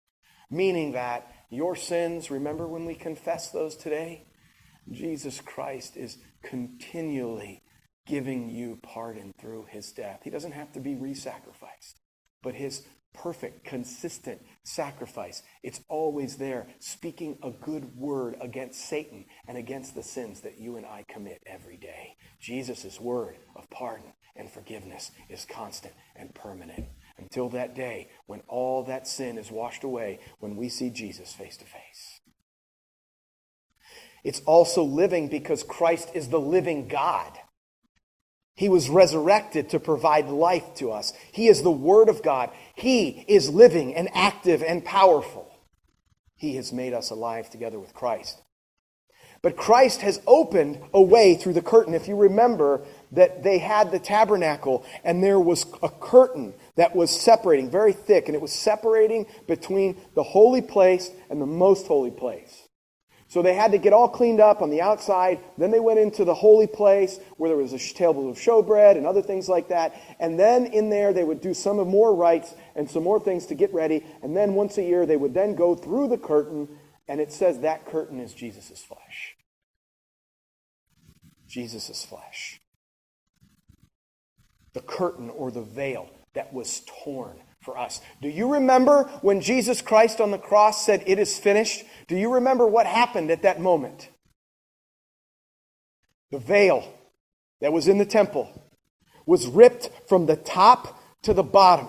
Meaning 0.50 0.92
that 0.92 1.32
your 1.50 1.76
sins, 1.76 2.30
remember 2.30 2.66
when 2.66 2.84
we 2.84 2.94
confess 2.94 3.50
those 3.50 3.76
today? 3.76 4.26
Jesus 4.90 5.40
Christ 5.40 5.96
is 5.96 6.18
continually 6.42 7.62
giving 8.06 8.50
you 8.50 8.78
pardon 8.82 9.32
through 9.40 9.66
his 9.68 9.92
death. 9.92 10.20
He 10.24 10.30
doesn't 10.30 10.52
have 10.52 10.72
to 10.72 10.80
be 10.80 10.96
re 10.96 11.14
sacrificed, 11.14 12.00
but 12.42 12.54
his 12.54 12.82
perfect, 13.12 13.64
consistent 13.64 14.40
sacrifice, 14.62 15.42
it's 15.62 15.80
always 15.88 16.36
there, 16.36 16.66
speaking 16.78 17.38
a 17.42 17.50
good 17.50 17.96
word 17.96 18.36
against 18.40 18.88
Satan 18.88 19.24
and 19.48 19.58
against 19.58 19.94
the 19.94 20.02
sins 20.02 20.40
that 20.40 20.58
you 20.58 20.76
and 20.76 20.86
I 20.86 21.04
commit 21.08 21.42
every 21.46 21.76
day. 21.76 22.16
Jesus' 22.40 23.00
word 23.00 23.36
of 23.56 23.68
pardon 23.70 24.12
and 24.36 24.50
forgiveness 24.50 25.10
is 25.28 25.44
constant 25.44 25.94
and 26.16 26.34
permanent 26.34 26.86
until 27.20 27.48
that 27.50 27.74
day 27.74 28.08
when 28.26 28.42
all 28.48 28.84
that 28.84 29.06
sin 29.06 29.38
is 29.38 29.50
washed 29.50 29.84
away 29.84 30.18
when 30.38 30.56
we 30.56 30.68
see 30.68 30.90
Jesus 30.90 31.32
face 31.32 31.56
to 31.58 31.64
face. 31.64 32.20
It's 34.24 34.40
also 34.40 34.82
living 34.82 35.28
because 35.28 35.62
Christ 35.62 36.10
is 36.14 36.28
the 36.28 36.40
living 36.40 36.88
God. 36.88 37.38
He 38.54 38.68
was 38.68 38.90
resurrected 38.90 39.70
to 39.70 39.80
provide 39.80 40.28
life 40.28 40.74
to 40.76 40.90
us. 40.90 41.12
He 41.32 41.48
is 41.48 41.62
the 41.62 41.70
Word 41.70 42.08
of 42.08 42.22
God. 42.22 42.50
He 42.74 43.24
is 43.26 43.48
living 43.48 43.94
and 43.94 44.08
active 44.12 44.62
and 44.62 44.84
powerful. 44.84 45.50
He 46.36 46.56
has 46.56 46.72
made 46.72 46.92
us 46.92 47.10
alive 47.10 47.48
together 47.48 47.78
with 47.78 47.94
Christ. 47.94 48.42
But 49.42 49.56
Christ 49.56 50.02
has 50.02 50.20
opened 50.26 50.78
a 50.92 51.00
way 51.00 51.34
through 51.34 51.54
the 51.54 51.62
curtain. 51.62 51.94
If 51.94 52.08
you 52.08 52.16
remember 52.16 52.84
that 53.12 53.42
they 53.42 53.58
had 53.58 53.90
the 53.90 53.98
tabernacle 53.98 54.84
and 55.02 55.24
there 55.24 55.40
was 55.40 55.64
a 55.82 55.88
curtain 55.88 56.52
that 56.80 56.96
was 56.96 57.10
separating, 57.10 57.68
very 57.68 57.92
thick, 57.92 58.28
and 58.28 58.34
it 58.34 58.40
was 58.40 58.54
separating 58.54 59.26
between 59.46 60.00
the 60.14 60.22
holy 60.22 60.62
place 60.62 61.10
and 61.28 61.38
the 61.38 61.44
most 61.44 61.86
holy 61.86 62.10
place. 62.10 62.68
So 63.28 63.42
they 63.42 63.52
had 63.52 63.72
to 63.72 63.78
get 63.78 63.92
all 63.92 64.08
cleaned 64.08 64.40
up 64.40 64.62
on 64.62 64.70
the 64.70 64.80
outside. 64.80 65.40
Then 65.58 65.72
they 65.72 65.78
went 65.78 65.98
into 65.98 66.24
the 66.24 66.32
holy 66.32 66.66
place 66.66 67.20
where 67.36 67.50
there 67.50 67.58
was 67.58 67.74
a 67.74 67.78
table 67.78 68.30
of 68.30 68.38
showbread 68.38 68.96
and 68.96 69.04
other 69.04 69.20
things 69.20 69.46
like 69.46 69.68
that. 69.68 69.94
And 70.18 70.38
then 70.38 70.64
in 70.64 70.88
there 70.88 71.12
they 71.12 71.22
would 71.22 71.42
do 71.42 71.52
some 71.52 71.76
more 71.86 72.14
rites 72.14 72.54
and 72.74 72.90
some 72.90 73.02
more 73.02 73.20
things 73.20 73.44
to 73.48 73.54
get 73.54 73.74
ready. 73.74 74.02
And 74.22 74.34
then 74.34 74.54
once 74.54 74.78
a 74.78 74.82
year 74.82 75.04
they 75.04 75.18
would 75.18 75.34
then 75.34 75.56
go 75.56 75.74
through 75.74 76.08
the 76.08 76.16
curtain, 76.16 76.66
and 77.08 77.20
it 77.20 77.30
says 77.30 77.60
that 77.60 77.84
curtain 77.84 78.20
is 78.20 78.32
Jesus' 78.32 78.82
flesh. 78.82 79.36
Jesus' 81.46 82.06
flesh. 82.06 82.58
The 84.72 84.80
curtain 84.80 85.28
or 85.28 85.50
the 85.50 85.60
veil 85.60 86.08
that 86.34 86.52
was 86.52 86.82
torn 87.04 87.38
for 87.62 87.76
us. 87.76 88.00
Do 88.22 88.28
you 88.28 88.54
remember 88.54 89.04
when 89.22 89.40
Jesus 89.40 89.82
Christ 89.82 90.20
on 90.20 90.30
the 90.30 90.38
cross 90.38 90.84
said, 90.84 91.02
It 91.06 91.18
is 91.18 91.38
finished? 91.38 91.84
Do 92.08 92.16
you 92.16 92.34
remember 92.34 92.66
what 92.66 92.86
happened 92.86 93.30
at 93.30 93.42
that 93.42 93.60
moment? 93.60 94.08
The 96.30 96.38
veil 96.38 96.92
that 97.60 97.72
was 97.72 97.88
in 97.88 97.98
the 97.98 98.06
temple 98.06 98.48
was 99.26 99.46
ripped 99.46 99.90
from 100.08 100.26
the 100.26 100.36
top 100.36 101.00
to 101.22 101.34
the 101.34 101.42
bottom, 101.42 101.88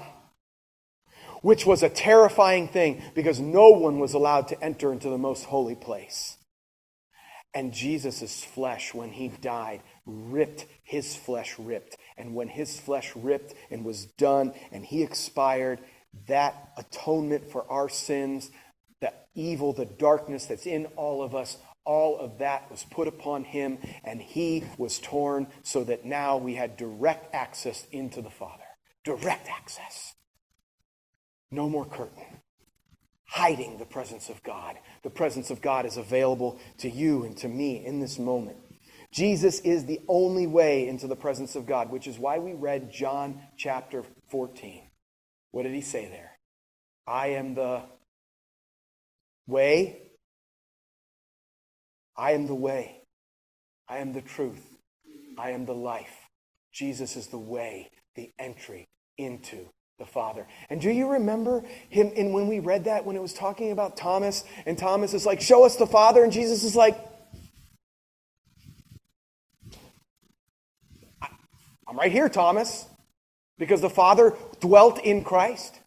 which 1.41 1.65
was 1.65 1.83
a 1.83 1.89
terrifying 1.89 2.67
thing 2.67 3.01
because 3.15 3.39
no 3.39 3.69
one 3.69 3.99
was 3.99 4.13
allowed 4.13 4.47
to 4.49 4.63
enter 4.63 4.91
into 4.91 5.09
the 5.09 5.17
most 5.17 5.45
holy 5.45 5.75
place. 5.75 6.37
And 7.53 7.73
Jesus' 7.73 8.43
flesh, 8.43 8.93
when 8.93 9.09
he 9.09 9.27
died, 9.27 9.81
ripped, 10.05 10.65
his 10.83 11.15
flesh 11.15 11.55
ripped. 11.57 11.97
And 12.17 12.35
when 12.35 12.47
his 12.47 12.79
flesh 12.79 13.11
ripped 13.15 13.53
and 13.69 13.85
was 13.85 14.05
done 14.05 14.53
and 14.71 14.85
he 14.85 15.03
expired, 15.03 15.79
that 16.27 16.73
atonement 16.77 17.51
for 17.51 17.69
our 17.71 17.89
sins, 17.89 18.51
the 18.99 19.13
evil, 19.33 19.73
the 19.73 19.85
darkness 19.85 20.45
that's 20.45 20.65
in 20.65 20.85
all 20.97 21.23
of 21.23 21.35
us, 21.35 21.57
all 21.85 22.19
of 22.19 22.39
that 22.39 22.69
was 22.69 22.85
put 22.91 23.07
upon 23.07 23.43
him, 23.43 23.79
and 24.03 24.21
he 24.21 24.63
was 24.77 24.99
torn 24.99 25.47
so 25.63 25.83
that 25.83 26.05
now 26.05 26.37
we 26.37 26.55
had 26.55 26.77
direct 26.77 27.33
access 27.33 27.87
into 27.91 28.21
the 28.21 28.29
Father. 28.29 28.63
Direct 29.03 29.49
access. 29.49 30.13
No 31.49 31.67
more 31.67 31.85
curtain. 31.85 32.23
Hiding 33.25 33.77
the 33.77 33.85
presence 33.85 34.29
of 34.29 34.43
God. 34.43 34.75
The 35.03 35.09
presence 35.09 35.49
of 35.49 35.61
God 35.61 35.85
is 35.85 35.97
available 35.97 36.59
to 36.79 36.89
you 36.89 37.23
and 37.23 37.35
to 37.37 37.47
me 37.47 37.83
in 37.83 37.99
this 37.99 38.19
moment. 38.19 38.57
Jesus 39.11 39.59
is 39.59 39.85
the 39.85 39.99
only 40.07 40.47
way 40.47 40.87
into 40.87 41.07
the 41.07 41.15
presence 41.15 41.55
of 41.55 41.65
God, 41.65 41.91
which 41.91 42.07
is 42.07 42.17
why 42.17 42.39
we 42.39 42.53
read 42.53 42.91
John 42.91 43.41
chapter 43.57 44.03
14. 44.29 44.83
What 45.51 45.63
did 45.63 45.73
he 45.73 45.81
say 45.81 46.07
there? 46.07 46.31
I 47.05 47.27
am 47.29 47.55
the 47.55 47.83
way. 49.47 50.01
I 52.15 52.31
am 52.31 52.47
the 52.47 52.55
way. 52.55 53.01
I 53.89 53.97
am 53.97 54.13
the 54.13 54.21
truth. 54.21 54.65
I 55.37 55.51
am 55.51 55.65
the 55.65 55.75
life. 55.75 56.15
Jesus 56.71 57.17
is 57.17 57.27
the 57.27 57.37
way, 57.37 57.89
the 58.15 58.31
entry 58.39 58.87
into 59.17 59.67
the 59.99 60.05
Father. 60.05 60.47
And 60.69 60.79
do 60.79 60.89
you 60.89 61.11
remember 61.11 61.63
him 61.89 62.11
and 62.15 62.33
when 62.33 62.47
we 62.47 62.59
read 62.59 62.85
that 62.85 63.05
when 63.05 63.17
it 63.17 63.21
was 63.21 63.33
talking 63.33 63.71
about 63.71 63.97
Thomas 63.97 64.45
and 64.65 64.77
Thomas 64.77 65.13
is 65.13 65.25
like, 65.25 65.41
"Show 65.41 65.65
us 65.65 65.75
the 65.75 65.85
Father," 65.85 66.23
and 66.23 66.31
Jesus 66.31 66.63
is 66.63 66.75
like, 66.75 66.97
I'm 71.91 71.97
right 71.97 72.11
here, 72.11 72.29
Thomas, 72.29 72.85
because 73.59 73.81
the 73.81 73.89
Father 73.89 74.33
dwelt 74.61 74.99
in 74.99 75.25
Christ. 75.25 75.77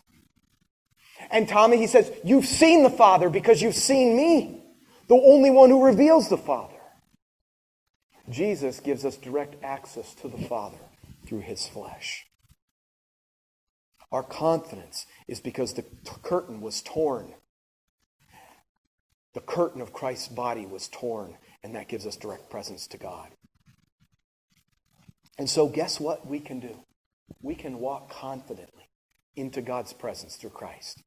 And 1.31 1.49
Tommy, 1.49 1.79
he 1.79 1.87
says, 1.87 2.13
You've 2.23 2.45
seen 2.45 2.83
the 2.83 2.91
Father 2.91 3.31
because 3.31 3.63
you've 3.63 3.75
seen 3.75 4.15
me, 4.15 4.63
the 5.09 5.15
only 5.15 5.49
one 5.49 5.71
who 5.71 5.83
reveals 5.83 6.29
the 6.29 6.37
Father. 6.37 6.75
Jesus 8.29 8.81
gives 8.81 9.07
us 9.07 9.17
direct 9.17 9.57
access 9.65 10.15
to 10.17 10.29
the 10.29 10.47
Father 10.47 10.77
through 11.27 11.41
his 11.41 11.67
flesh. 11.67 12.27
Our 14.13 14.23
confidence 14.23 15.07
is 15.27 15.41
because 15.41 15.73
the 15.73 15.87
curtain 16.23 16.61
was 16.61 16.83
torn. 16.83 17.33
The 19.33 19.41
curtain 19.41 19.81
of 19.81 19.95
Christ's 19.95 20.29
body 20.29 20.67
was 20.67 20.87
torn, 20.89 21.39
and 21.63 21.75
that 21.75 21.89
gives 21.89 22.07
us 22.07 22.17
direct 22.17 22.51
presence 22.51 22.87
to 22.89 22.99
God. 22.99 23.31
And 25.39 25.51
so, 25.51 25.69
guess 25.69 25.99
what 25.99 26.27
we 26.27 26.41
can 26.41 26.61
do? 26.61 26.85
we 27.43 27.55
can 27.55 27.79
walk 27.79 28.11
confidently 28.11 28.89
into 29.37 29.61
God's 29.61 29.93
presence 29.93 30.37
through 30.37 30.51
Christ. 30.51 31.03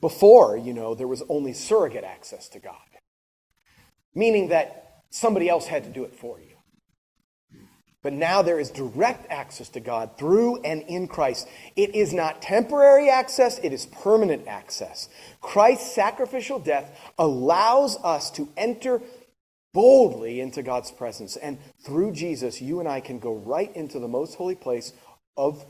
Before, 0.00 0.56
you 0.56 0.72
know, 0.72 0.94
there 0.94 1.08
was 1.08 1.22
only 1.28 1.52
surrogate 1.52 2.04
access 2.04 2.48
to 2.50 2.60
God, 2.60 2.76
meaning 4.14 4.48
that 4.48 5.02
somebody 5.10 5.48
else 5.48 5.66
had 5.66 5.84
to 5.84 5.90
do 5.90 6.04
it 6.04 6.14
for 6.14 6.40
you. 6.40 6.46
But 8.00 8.12
now 8.12 8.42
there 8.42 8.60
is 8.60 8.70
direct 8.70 9.28
access 9.30 9.68
to 9.70 9.80
God 9.80 10.16
through 10.16 10.62
and 10.62 10.82
in 10.82 11.08
Christ. 11.08 11.48
It 11.74 11.96
is 11.96 12.12
not 12.12 12.40
temporary 12.40 13.10
access, 13.10 13.58
it 13.58 13.72
is 13.72 13.86
permanent 13.86 14.46
access. 14.46 15.08
Christ's 15.40 15.94
sacrificial 15.94 16.60
death 16.60 16.96
allows 17.18 17.96
us 18.04 18.30
to 18.32 18.48
enter 18.56 19.02
boldly 19.78 20.40
into 20.40 20.60
God's 20.60 20.90
presence. 20.90 21.36
And 21.36 21.56
through 21.86 22.10
Jesus, 22.10 22.60
you 22.60 22.80
and 22.80 22.88
I 22.88 22.98
can 22.98 23.20
go 23.20 23.34
right 23.36 23.72
into 23.76 24.00
the 24.00 24.08
most 24.08 24.34
holy 24.34 24.56
place 24.56 24.92
of, 25.36 25.64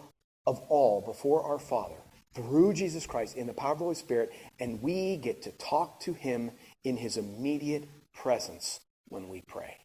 of 0.46 0.60
all 0.70 1.02
before 1.02 1.42
our 1.42 1.58
Father 1.58 1.96
through 2.34 2.72
Jesus 2.72 3.04
Christ 3.04 3.36
in 3.36 3.46
the 3.46 3.52
power 3.52 3.72
of 3.72 3.78
the 3.78 3.84
Holy 3.84 3.94
Spirit, 3.94 4.32
and 4.58 4.80
we 4.80 5.18
get 5.18 5.42
to 5.42 5.52
talk 5.52 6.00
to 6.00 6.14
Him 6.14 6.52
in 6.84 6.96
His 6.96 7.18
immediate 7.18 7.86
presence 8.14 8.80
when 9.08 9.28
we 9.28 9.42
pray. 9.42 9.76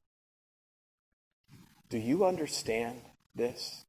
Do 1.89 1.97
you 1.97 2.23
understand 2.23 3.01
this? 3.35 3.83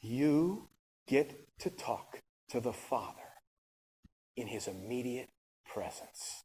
You 0.00 0.66
get 1.06 1.46
to 1.60 1.70
talk 1.70 2.22
to 2.48 2.58
the 2.58 2.72
Father 2.72 3.30
in 4.36 4.48
His 4.48 4.66
immediate 4.66 5.28
presence 5.64 6.42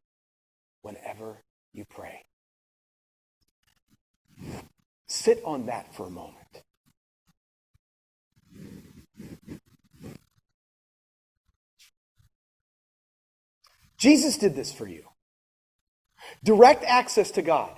whenever 0.84 1.42
you 1.74 1.86
pray. 1.86 2.26
Sit 5.08 5.42
on 5.46 5.68
that 5.68 5.94
for 5.94 6.08
a 6.08 6.10
moment. 6.10 6.38
Jesus 13.98 14.38
did 14.38 14.56
this 14.56 14.72
for 14.72 14.88
you. 14.88 15.04
Direct 16.44 16.84
access 16.84 17.32
to 17.32 17.42
God. 17.42 17.72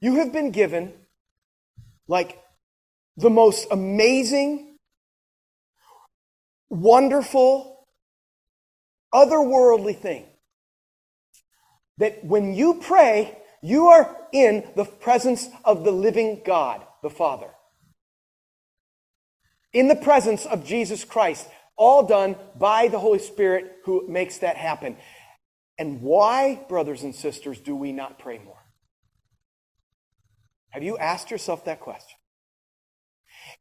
You 0.00 0.16
have 0.16 0.32
been 0.32 0.50
given 0.50 0.92
like 2.08 2.42
the 3.16 3.30
most 3.30 3.68
amazing, 3.70 4.78
wonderful, 6.68 7.86
otherworldly 9.14 9.96
thing. 9.96 10.26
That 11.98 12.24
when 12.24 12.54
you 12.54 12.74
pray, 12.74 13.38
you 13.62 13.88
are 13.88 14.16
in 14.32 14.64
the 14.76 14.84
presence 14.84 15.48
of 15.64 15.84
the 15.84 15.92
living 15.92 16.42
God, 16.44 16.82
the 17.02 17.10
Father. 17.10 17.50
In 19.72 19.88
the 19.88 19.96
presence 19.96 20.44
of 20.46 20.64
Jesus 20.64 21.04
Christ, 21.04 21.48
all 21.76 22.06
done 22.06 22.36
by 22.56 22.88
the 22.88 22.98
Holy 22.98 23.18
Spirit 23.18 23.78
who 23.84 24.06
makes 24.08 24.38
that 24.38 24.56
happen. 24.56 24.96
And 25.78 26.02
why, 26.02 26.64
brothers 26.68 27.02
and 27.02 27.14
sisters, 27.14 27.58
do 27.58 27.74
we 27.74 27.92
not 27.92 28.18
pray 28.18 28.38
more? 28.38 28.62
Have 30.70 30.82
you 30.82 30.98
asked 30.98 31.30
yourself 31.30 31.64
that 31.64 31.80
question? 31.80 32.18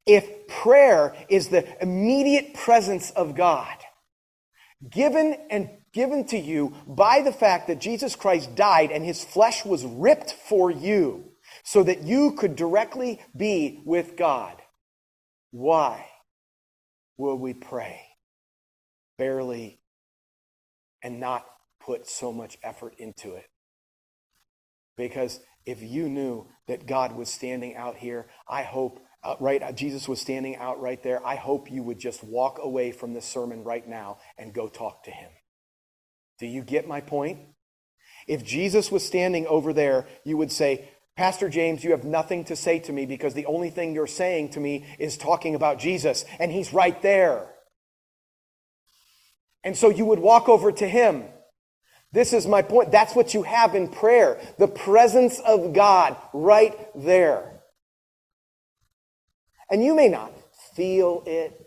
If 0.05 0.47
prayer 0.47 1.15
is 1.29 1.47
the 1.47 1.81
immediate 1.81 2.53
presence 2.53 3.11
of 3.11 3.35
God, 3.35 3.77
given 4.89 5.37
and 5.49 5.69
given 5.93 6.25
to 6.27 6.37
you 6.37 6.73
by 6.87 7.21
the 7.21 7.31
fact 7.31 7.67
that 7.67 7.79
Jesus 7.79 8.15
Christ 8.15 8.55
died 8.55 8.91
and 8.91 9.05
his 9.05 9.23
flesh 9.23 9.63
was 9.63 9.85
ripped 9.85 10.33
for 10.33 10.71
you 10.71 11.25
so 11.63 11.83
that 11.83 12.03
you 12.03 12.31
could 12.31 12.55
directly 12.55 13.21
be 13.35 13.81
with 13.85 14.15
God, 14.17 14.61
why 15.51 16.07
will 17.17 17.37
we 17.37 17.53
pray 17.53 18.01
barely 19.17 19.79
and 21.03 21.19
not 21.19 21.45
put 21.79 22.07
so 22.07 22.31
much 22.31 22.57
effort 22.63 22.95
into 22.97 23.35
it. 23.35 23.45
Because 24.97 25.39
if 25.65 25.81
you 25.81 26.09
knew 26.09 26.47
that 26.67 26.87
God 26.87 27.15
was 27.15 27.29
standing 27.29 27.75
out 27.75 27.97
here, 27.97 28.27
I 28.47 28.63
hope, 28.63 28.99
uh, 29.23 29.35
right, 29.39 29.75
Jesus 29.75 30.07
was 30.07 30.21
standing 30.21 30.55
out 30.55 30.79
right 30.79 31.01
there, 31.03 31.25
I 31.25 31.35
hope 31.35 31.71
you 31.71 31.83
would 31.83 31.99
just 31.99 32.23
walk 32.23 32.59
away 32.61 32.91
from 32.91 33.13
this 33.13 33.25
sermon 33.25 33.63
right 33.63 33.87
now 33.87 34.19
and 34.37 34.53
go 34.53 34.67
talk 34.67 35.03
to 35.05 35.11
him. 35.11 35.29
Do 36.43 36.49
you 36.49 36.61
get 36.61 36.87
my 36.87 36.99
point? 36.99 37.39
If 38.27 38.43
Jesus 38.43 38.91
was 38.91 39.05
standing 39.05 39.47
over 39.47 39.71
there, 39.71 40.05
you 40.25 40.35
would 40.35 40.51
say, 40.51 40.89
Pastor 41.15 41.47
James, 41.47 41.85
you 41.85 41.91
have 41.91 42.03
nothing 42.03 42.43
to 42.45 42.55
say 42.57 42.79
to 42.79 42.91
me 42.91 43.05
because 43.05 43.33
the 43.33 43.45
only 43.45 43.69
thing 43.69 43.93
you're 43.93 44.07
saying 44.07 44.49
to 44.49 44.59
me 44.59 44.85
is 44.99 45.15
talking 45.15 45.55
about 45.55 45.79
Jesus, 45.79 46.25
and 46.39 46.51
he's 46.51 46.73
right 46.73 47.01
there. 47.01 47.47
And 49.63 49.77
so 49.77 49.89
you 49.89 50.05
would 50.05 50.19
walk 50.19 50.49
over 50.49 50.69
to 50.71 50.87
him 50.87 51.23
this 52.13 52.31
is 52.31 52.45
my 52.45 52.61
point. 52.61 52.91
That's 52.91 53.15
what 53.15 53.33
you 53.33 53.41
have 53.41 53.73
in 53.73 53.87
prayer. 53.87 54.39
The 54.59 54.67
presence 54.67 55.39
of 55.39 55.73
God 55.73 56.15
right 56.31 56.75
there. 56.93 57.63
And 59.69 59.83
you 59.83 59.95
may 59.95 60.09
not 60.09 60.31
feel 60.75 61.23
it. 61.25 61.59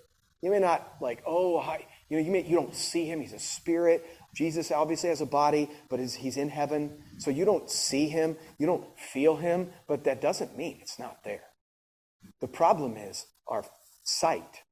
You 0.43 0.53
may 0.53 0.61
not 0.61 0.99
like, 1.01 1.25
oh, 1.27 1.61
you 2.09 2.17
know, 2.17 2.23
you, 2.23 2.31
may, 2.31 2.45
you 2.45 2.55
don't 2.55 2.77
see 2.77 3.07
him. 3.07 3.21
He's 3.21 3.33
a 3.33 3.41
spirit. 3.41 4.07
Jesus 4.37 4.71
obviously 4.71 5.09
has 5.09 5.23
a 5.23 5.27
body, 5.27 5.71
but 5.89 5.99
he's 5.99 6.37
in 6.37 6.51
heaven. 6.51 7.03
So 7.19 7.31
you 7.31 7.47
don't 7.47 7.71
see 7.71 8.09
him. 8.09 8.37
You 8.59 8.67
don't 8.67 8.87
feel 8.99 9.37
him, 9.37 9.71
but 9.89 10.05
that 10.05 10.21
doesn't 10.21 10.57
mean 10.57 10.79
it's 10.83 10.99
not 10.99 11.25
there. 11.25 11.45
The 12.41 12.49
problem 12.49 12.97
is 12.97 13.27
our 13.49 13.65
sight 14.05 14.63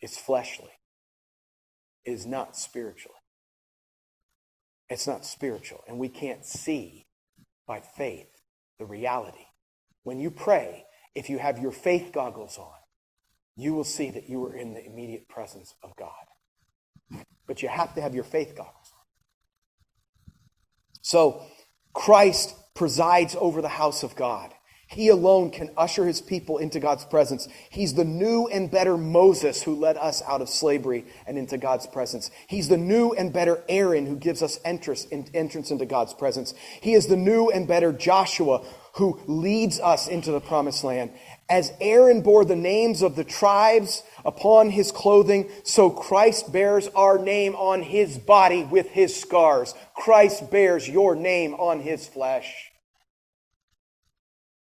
is 0.00 0.18
fleshly. 0.18 0.72
It 2.04 2.10
is 2.10 2.26
not 2.26 2.56
spiritually. 2.56 3.14
It's 4.90 5.06
not 5.06 5.24
spiritual, 5.24 5.80
and 5.88 5.98
we 5.98 6.08
can't 6.08 6.44
see 6.44 7.06
by 7.66 7.80
faith 7.80 8.28
the 8.78 8.84
reality. 8.84 9.46
When 10.02 10.18
you 10.18 10.30
pray, 10.30 10.84
if 11.14 11.30
you 11.30 11.38
have 11.38 11.60
your 11.60 11.72
faith 11.72 12.10
goggles 12.12 12.58
on, 12.58 12.74
you 13.56 13.72
will 13.74 13.84
see 13.84 14.10
that 14.10 14.28
you 14.28 14.44
are 14.44 14.54
in 14.54 14.74
the 14.74 14.84
immediate 14.84 15.28
presence 15.28 15.74
of 15.82 15.96
God. 15.96 16.10
But 17.52 17.62
you 17.62 17.68
have 17.68 17.94
to 17.96 18.00
have 18.00 18.14
your 18.14 18.24
faith 18.24 18.54
goggles. 18.56 18.94
So, 21.02 21.42
Christ 21.92 22.54
presides 22.74 23.36
over 23.38 23.60
the 23.60 23.68
house 23.68 24.02
of 24.02 24.16
God. 24.16 24.54
He 24.88 25.08
alone 25.08 25.50
can 25.50 25.68
usher 25.76 26.06
his 26.06 26.22
people 26.22 26.56
into 26.56 26.80
God's 26.80 27.04
presence. 27.04 27.46
He's 27.68 27.92
the 27.92 28.06
new 28.06 28.46
and 28.46 28.70
better 28.70 28.96
Moses 28.96 29.62
who 29.62 29.74
led 29.74 29.98
us 29.98 30.22
out 30.26 30.40
of 30.40 30.48
slavery 30.48 31.04
and 31.26 31.36
into 31.36 31.58
God's 31.58 31.86
presence. 31.86 32.30
He's 32.46 32.68
the 32.68 32.78
new 32.78 33.12
and 33.12 33.34
better 33.34 33.62
Aaron 33.68 34.06
who 34.06 34.16
gives 34.16 34.42
us 34.42 34.58
entrance, 34.64 35.06
entrance 35.10 35.70
into 35.70 35.84
God's 35.84 36.14
presence. 36.14 36.54
He 36.80 36.94
is 36.94 37.06
the 37.06 37.18
new 37.18 37.50
and 37.50 37.68
better 37.68 37.92
Joshua 37.92 38.64
who 38.94 39.20
leads 39.26 39.78
us 39.78 40.08
into 40.08 40.32
the 40.32 40.40
promised 40.40 40.84
land. 40.84 41.12
As 41.52 41.70
Aaron 41.82 42.22
bore 42.22 42.46
the 42.46 42.56
names 42.56 43.02
of 43.02 43.14
the 43.14 43.24
tribes 43.24 44.02
upon 44.24 44.70
his 44.70 44.90
clothing, 44.90 45.50
so 45.64 45.90
Christ 45.90 46.50
bears 46.50 46.88
our 46.96 47.18
name 47.18 47.54
on 47.56 47.82
his 47.82 48.16
body 48.16 48.64
with 48.64 48.88
his 48.88 49.14
scars. 49.14 49.74
Christ 49.94 50.50
bears 50.50 50.88
your 50.88 51.14
name 51.14 51.52
on 51.52 51.80
his 51.80 52.08
flesh 52.08 52.70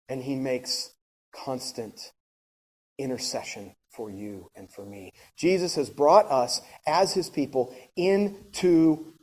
and 0.09 0.23
he 0.23 0.33
makes 0.33 0.89
constant 1.31 2.12
intercession 2.97 3.75
for 3.91 4.09
you 4.09 4.49
and 4.55 4.67
for 4.71 4.83
me. 4.83 5.13
Jesus 5.38 5.75
has 5.75 5.91
brought 5.91 6.25
us 6.31 6.59
as 6.88 7.13
his 7.13 7.29
people 7.29 7.71
into 7.95 9.13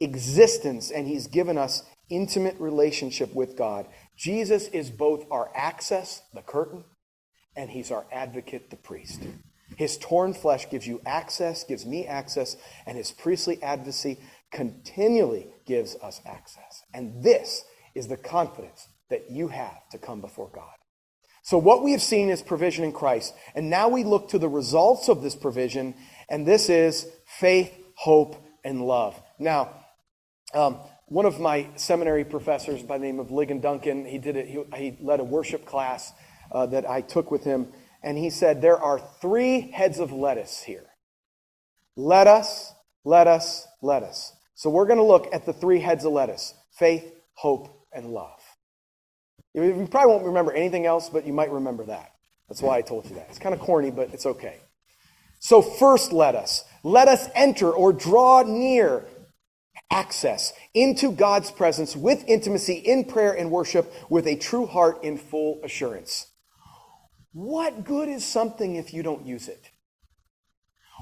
existence 0.00 0.90
and 0.90 1.06
he's 1.06 1.28
given 1.28 1.56
us 1.56 1.84
intimate 2.10 2.58
relationship 2.58 3.32
with 3.32 3.56
God. 3.56 3.86
Jesus 4.18 4.66
is 4.68 4.90
both 4.90 5.24
our 5.30 5.50
access, 5.54 6.22
the 6.34 6.42
curtain, 6.42 6.84
and 7.54 7.70
he's 7.70 7.92
our 7.92 8.04
advocate, 8.12 8.68
the 8.70 8.76
priest. 8.76 9.22
His 9.76 9.96
torn 9.96 10.34
flesh 10.34 10.68
gives 10.68 10.88
you 10.88 11.00
access, 11.06 11.62
gives 11.62 11.86
me 11.86 12.04
access, 12.04 12.56
and 12.84 12.98
his 12.98 13.12
priestly 13.12 13.62
advocacy 13.62 14.18
continually 14.50 15.46
gives 15.66 15.94
us 16.02 16.20
access. 16.26 16.82
And 16.92 17.22
this 17.22 17.62
is 17.94 18.08
the 18.08 18.16
confidence 18.16 18.88
that 19.08 19.30
you 19.30 19.48
have 19.48 19.88
to 19.90 19.98
come 19.98 20.20
before 20.20 20.50
God. 20.52 20.74
So, 21.42 21.56
what 21.56 21.84
we 21.84 21.92
have 21.92 22.02
seen 22.02 22.28
is 22.28 22.42
provision 22.42 22.84
in 22.84 22.92
Christ. 22.92 23.34
And 23.54 23.70
now 23.70 23.88
we 23.88 24.02
look 24.02 24.30
to 24.30 24.38
the 24.38 24.48
results 24.48 25.08
of 25.08 25.22
this 25.22 25.36
provision, 25.36 25.94
and 26.28 26.44
this 26.44 26.68
is 26.68 27.06
faith, 27.24 27.72
hope, 27.94 28.36
and 28.64 28.82
love. 28.84 29.20
Now, 29.38 29.72
um, 30.52 30.78
one 31.08 31.24
of 31.24 31.40
my 31.40 31.68
seminary 31.76 32.24
professors 32.24 32.82
by 32.82 32.98
the 32.98 33.04
name 33.04 33.18
of 33.18 33.28
Ligon 33.28 33.62
Duncan, 33.62 34.04
he, 34.04 34.18
did 34.18 34.36
it, 34.36 34.46
he, 34.46 34.62
he 34.76 34.98
led 35.00 35.20
a 35.20 35.24
worship 35.24 35.64
class 35.64 36.12
uh, 36.52 36.66
that 36.66 36.88
I 36.88 37.00
took 37.00 37.30
with 37.30 37.44
him, 37.44 37.68
and 38.02 38.18
he 38.18 38.30
said, 38.30 38.60
There 38.60 38.78
are 38.78 39.00
three 39.20 39.70
heads 39.72 39.98
of 39.98 40.12
lettuce 40.12 40.62
here. 40.62 40.86
Let 41.96 42.26
us, 42.26 42.72
let 43.04 43.26
us, 43.26 43.66
let 43.82 44.02
us. 44.02 44.32
So, 44.54 44.70
we're 44.70 44.86
going 44.86 44.98
to 44.98 45.04
look 45.04 45.28
at 45.32 45.46
the 45.46 45.52
three 45.52 45.80
heads 45.80 46.04
of 46.04 46.12
lettuce 46.12 46.54
faith, 46.78 47.10
hope, 47.34 47.86
and 47.92 48.06
love. 48.06 48.40
You 49.54 49.88
probably 49.90 50.12
won't 50.12 50.26
remember 50.26 50.52
anything 50.52 50.86
else, 50.86 51.08
but 51.08 51.26
you 51.26 51.32
might 51.32 51.50
remember 51.50 51.84
that. 51.86 52.12
That's 52.48 52.62
why 52.62 52.76
I 52.76 52.82
told 52.82 53.08
you 53.08 53.16
that. 53.16 53.26
It's 53.30 53.38
kind 53.38 53.54
of 53.54 53.60
corny, 53.60 53.90
but 53.90 54.12
it's 54.12 54.26
okay. 54.26 54.58
So, 55.40 55.62
first, 55.62 56.12
let 56.12 56.34
us. 56.34 56.64
Let 56.82 57.08
us 57.08 57.28
enter 57.34 57.70
or 57.70 57.92
draw 57.92 58.42
near 58.42 59.04
access 59.90 60.52
into 60.74 61.12
God's 61.12 61.50
presence 61.50 61.96
with 61.96 62.24
intimacy 62.26 62.74
in 62.74 63.04
prayer 63.04 63.32
and 63.32 63.50
worship 63.50 63.92
with 64.08 64.26
a 64.26 64.36
true 64.36 64.66
heart 64.66 65.02
in 65.02 65.16
full 65.16 65.60
assurance. 65.62 66.26
What 67.32 67.84
good 67.84 68.08
is 68.08 68.24
something 68.24 68.76
if 68.76 68.92
you 68.92 69.02
don't 69.02 69.26
use 69.26 69.48
it? 69.48 69.70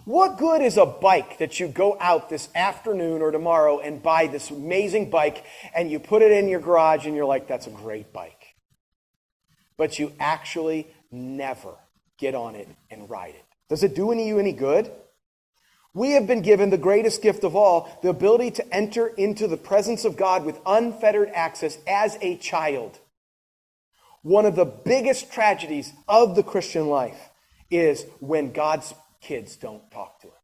What 0.04 0.38
good 0.38 0.62
is 0.62 0.76
a 0.76 0.86
bike 0.86 1.38
that 1.38 1.58
you 1.58 1.66
go 1.66 1.96
out 2.00 2.28
this 2.28 2.48
afternoon 2.54 3.22
or 3.22 3.32
tomorrow 3.32 3.80
and 3.80 4.02
buy 4.02 4.28
this 4.28 4.50
amazing 4.50 5.10
bike 5.10 5.44
and 5.74 5.90
you 5.90 5.98
put 5.98 6.22
it 6.22 6.30
in 6.30 6.48
your 6.48 6.60
garage 6.60 7.06
and 7.06 7.16
you're 7.16 7.24
like, 7.24 7.48
that's 7.48 7.66
a 7.66 7.70
great 7.70 8.12
bike? 8.12 8.54
But 9.76 9.98
you 9.98 10.12
actually 10.20 10.86
never 11.10 11.74
get 12.18 12.34
on 12.34 12.54
it 12.54 12.68
and 12.90 13.10
ride 13.10 13.34
it. 13.34 13.44
Does 13.68 13.82
it 13.82 13.96
do 13.96 14.12
any, 14.12 14.28
you 14.28 14.38
any 14.38 14.52
good? 14.52 14.92
We 15.96 16.10
have 16.10 16.26
been 16.26 16.42
given 16.42 16.68
the 16.68 16.76
greatest 16.76 17.22
gift 17.22 17.42
of 17.42 17.56
all, 17.56 17.88
the 18.02 18.10
ability 18.10 18.50
to 18.50 18.70
enter 18.70 19.06
into 19.06 19.48
the 19.48 19.56
presence 19.56 20.04
of 20.04 20.18
God 20.18 20.44
with 20.44 20.60
unfettered 20.66 21.30
access 21.30 21.78
as 21.86 22.18
a 22.20 22.36
child. 22.36 22.98
One 24.20 24.44
of 24.44 24.56
the 24.56 24.66
biggest 24.66 25.32
tragedies 25.32 25.94
of 26.06 26.36
the 26.36 26.42
Christian 26.42 26.88
life 26.88 27.30
is 27.70 28.04
when 28.20 28.52
God's 28.52 28.92
kids 29.22 29.56
don't 29.56 29.90
talk 29.90 30.20
to 30.20 30.26
him. 30.26 30.34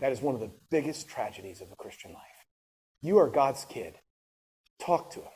That 0.00 0.10
is 0.10 0.20
one 0.20 0.34
of 0.34 0.40
the 0.40 0.50
biggest 0.68 1.08
tragedies 1.08 1.60
of 1.60 1.70
the 1.70 1.76
Christian 1.76 2.12
life. 2.12 2.24
You 3.00 3.18
are 3.18 3.30
God's 3.30 3.64
kid. 3.64 3.94
Talk 4.80 5.12
to 5.12 5.20
him. 5.20 5.28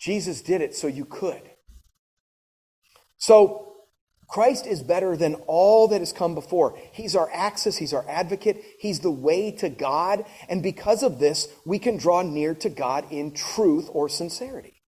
Jesus 0.00 0.42
did 0.42 0.60
it 0.60 0.74
so 0.74 0.88
you 0.88 1.04
could. 1.04 1.42
So, 3.16 3.71
Christ 4.32 4.66
is 4.66 4.82
better 4.82 5.14
than 5.14 5.34
all 5.46 5.88
that 5.88 6.00
has 6.00 6.10
come 6.10 6.34
before. 6.34 6.78
He's 6.92 7.14
our 7.14 7.28
access, 7.34 7.76
He's 7.76 7.92
our 7.92 8.08
advocate, 8.08 8.64
He's 8.78 9.00
the 9.00 9.10
way 9.10 9.50
to 9.52 9.68
God, 9.68 10.24
and 10.48 10.62
because 10.62 11.02
of 11.02 11.18
this, 11.18 11.48
we 11.66 11.78
can 11.78 11.98
draw 11.98 12.22
near 12.22 12.54
to 12.54 12.70
God 12.70 13.12
in 13.12 13.34
truth 13.34 13.90
or 13.92 14.08
sincerity. 14.08 14.80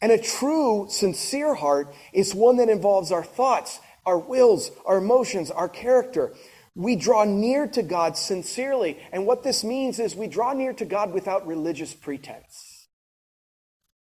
And 0.00 0.12
a 0.12 0.22
true, 0.22 0.86
sincere 0.90 1.54
heart 1.54 1.92
is 2.12 2.36
one 2.36 2.58
that 2.58 2.68
involves 2.68 3.10
our 3.10 3.24
thoughts 3.24 3.80
our 4.06 4.18
wills, 4.18 4.70
our 4.86 4.98
emotions, 4.98 5.50
our 5.50 5.68
character. 5.68 6.32
We 6.74 6.94
draw 6.94 7.24
near 7.24 7.66
to 7.66 7.82
God 7.82 8.16
sincerely. 8.16 8.96
And 9.12 9.26
what 9.26 9.42
this 9.42 9.62
means 9.64 9.98
is 9.98 10.14
we 10.14 10.28
draw 10.28 10.54
near 10.54 10.72
to 10.74 10.86
God 10.86 11.12
without 11.12 11.46
religious 11.46 11.92
pretense. 11.92 12.88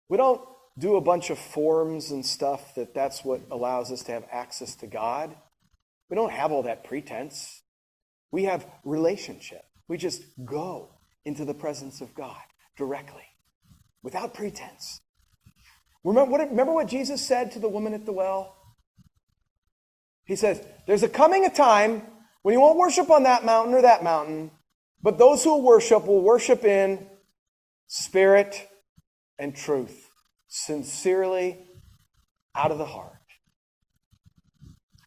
We 0.07 0.15
don't 0.15 0.39
do 0.79 0.95
a 0.95 1.01
bunch 1.01 1.29
of 1.29 1.37
forms 1.37 2.11
and 2.11 2.25
stuff 2.25 2.73
that 2.75 2.93
that's 2.93 3.23
what 3.23 3.41
allows 3.51 3.91
us 3.91 4.03
to 4.03 4.11
have 4.11 4.25
access 4.31 4.75
to 4.77 4.87
God. 4.87 5.35
We 6.09 6.15
don't 6.15 6.31
have 6.31 6.51
all 6.51 6.63
that 6.63 6.83
pretense. 6.83 7.61
We 8.31 8.45
have 8.45 8.65
relationship. 8.83 9.63
We 9.87 9.97
just 9.97 10.23
go 10.45 10.89
into 11.25 11.45
the 11.45 11.53
presence 11.53 12.01
of 12.01 12.13
God 12.15 12.41
directly 12.77 13.25
without 14.01 14.33
pretense. 14.33 15.01
Remember 16.03 16.31
what, 16.31 16.49
remember 16.49 16.73
what 16.73 16.87
Jesus 16.87 17.25
said 17.25 17.51
to 17.51 17.59
the 17.59 17.69
woman 17.69 17.93
at 17.93 18.05
the 18.05 18.13
well? 18.13 18.55
He 20.25 20.35
says, 20.35 20.61
There's 20.87 21.03
a 21.03 21.09
coming 21.09 21.45
a 21.45 21.49
time 21.49 22.03
when 22.41 22.53
you 22.53 22.61
won't 22.61 22.77
worship 22.77 23.09
on 23.09 23.23
that 23.23 23.43
mountain 23.43 23.73
or 23.73 23.81
that 23.81 24.03
mountain, 24.03 24.51
but 25.01 25.17
those 25.17 25.43
who 25.43 25.61
worship 25.61 26.05
will 26.05 26.21
worship 26.21 26.63
in 26.63 27.07
spirit 27.87 28.69
and 29.37 29.55
truth, 29.55 30.08
sincerely 30.49 31.59
out 32.55 32.71
of 32.71 32.77
the 32.77 32.85
heart. 32.85 33.13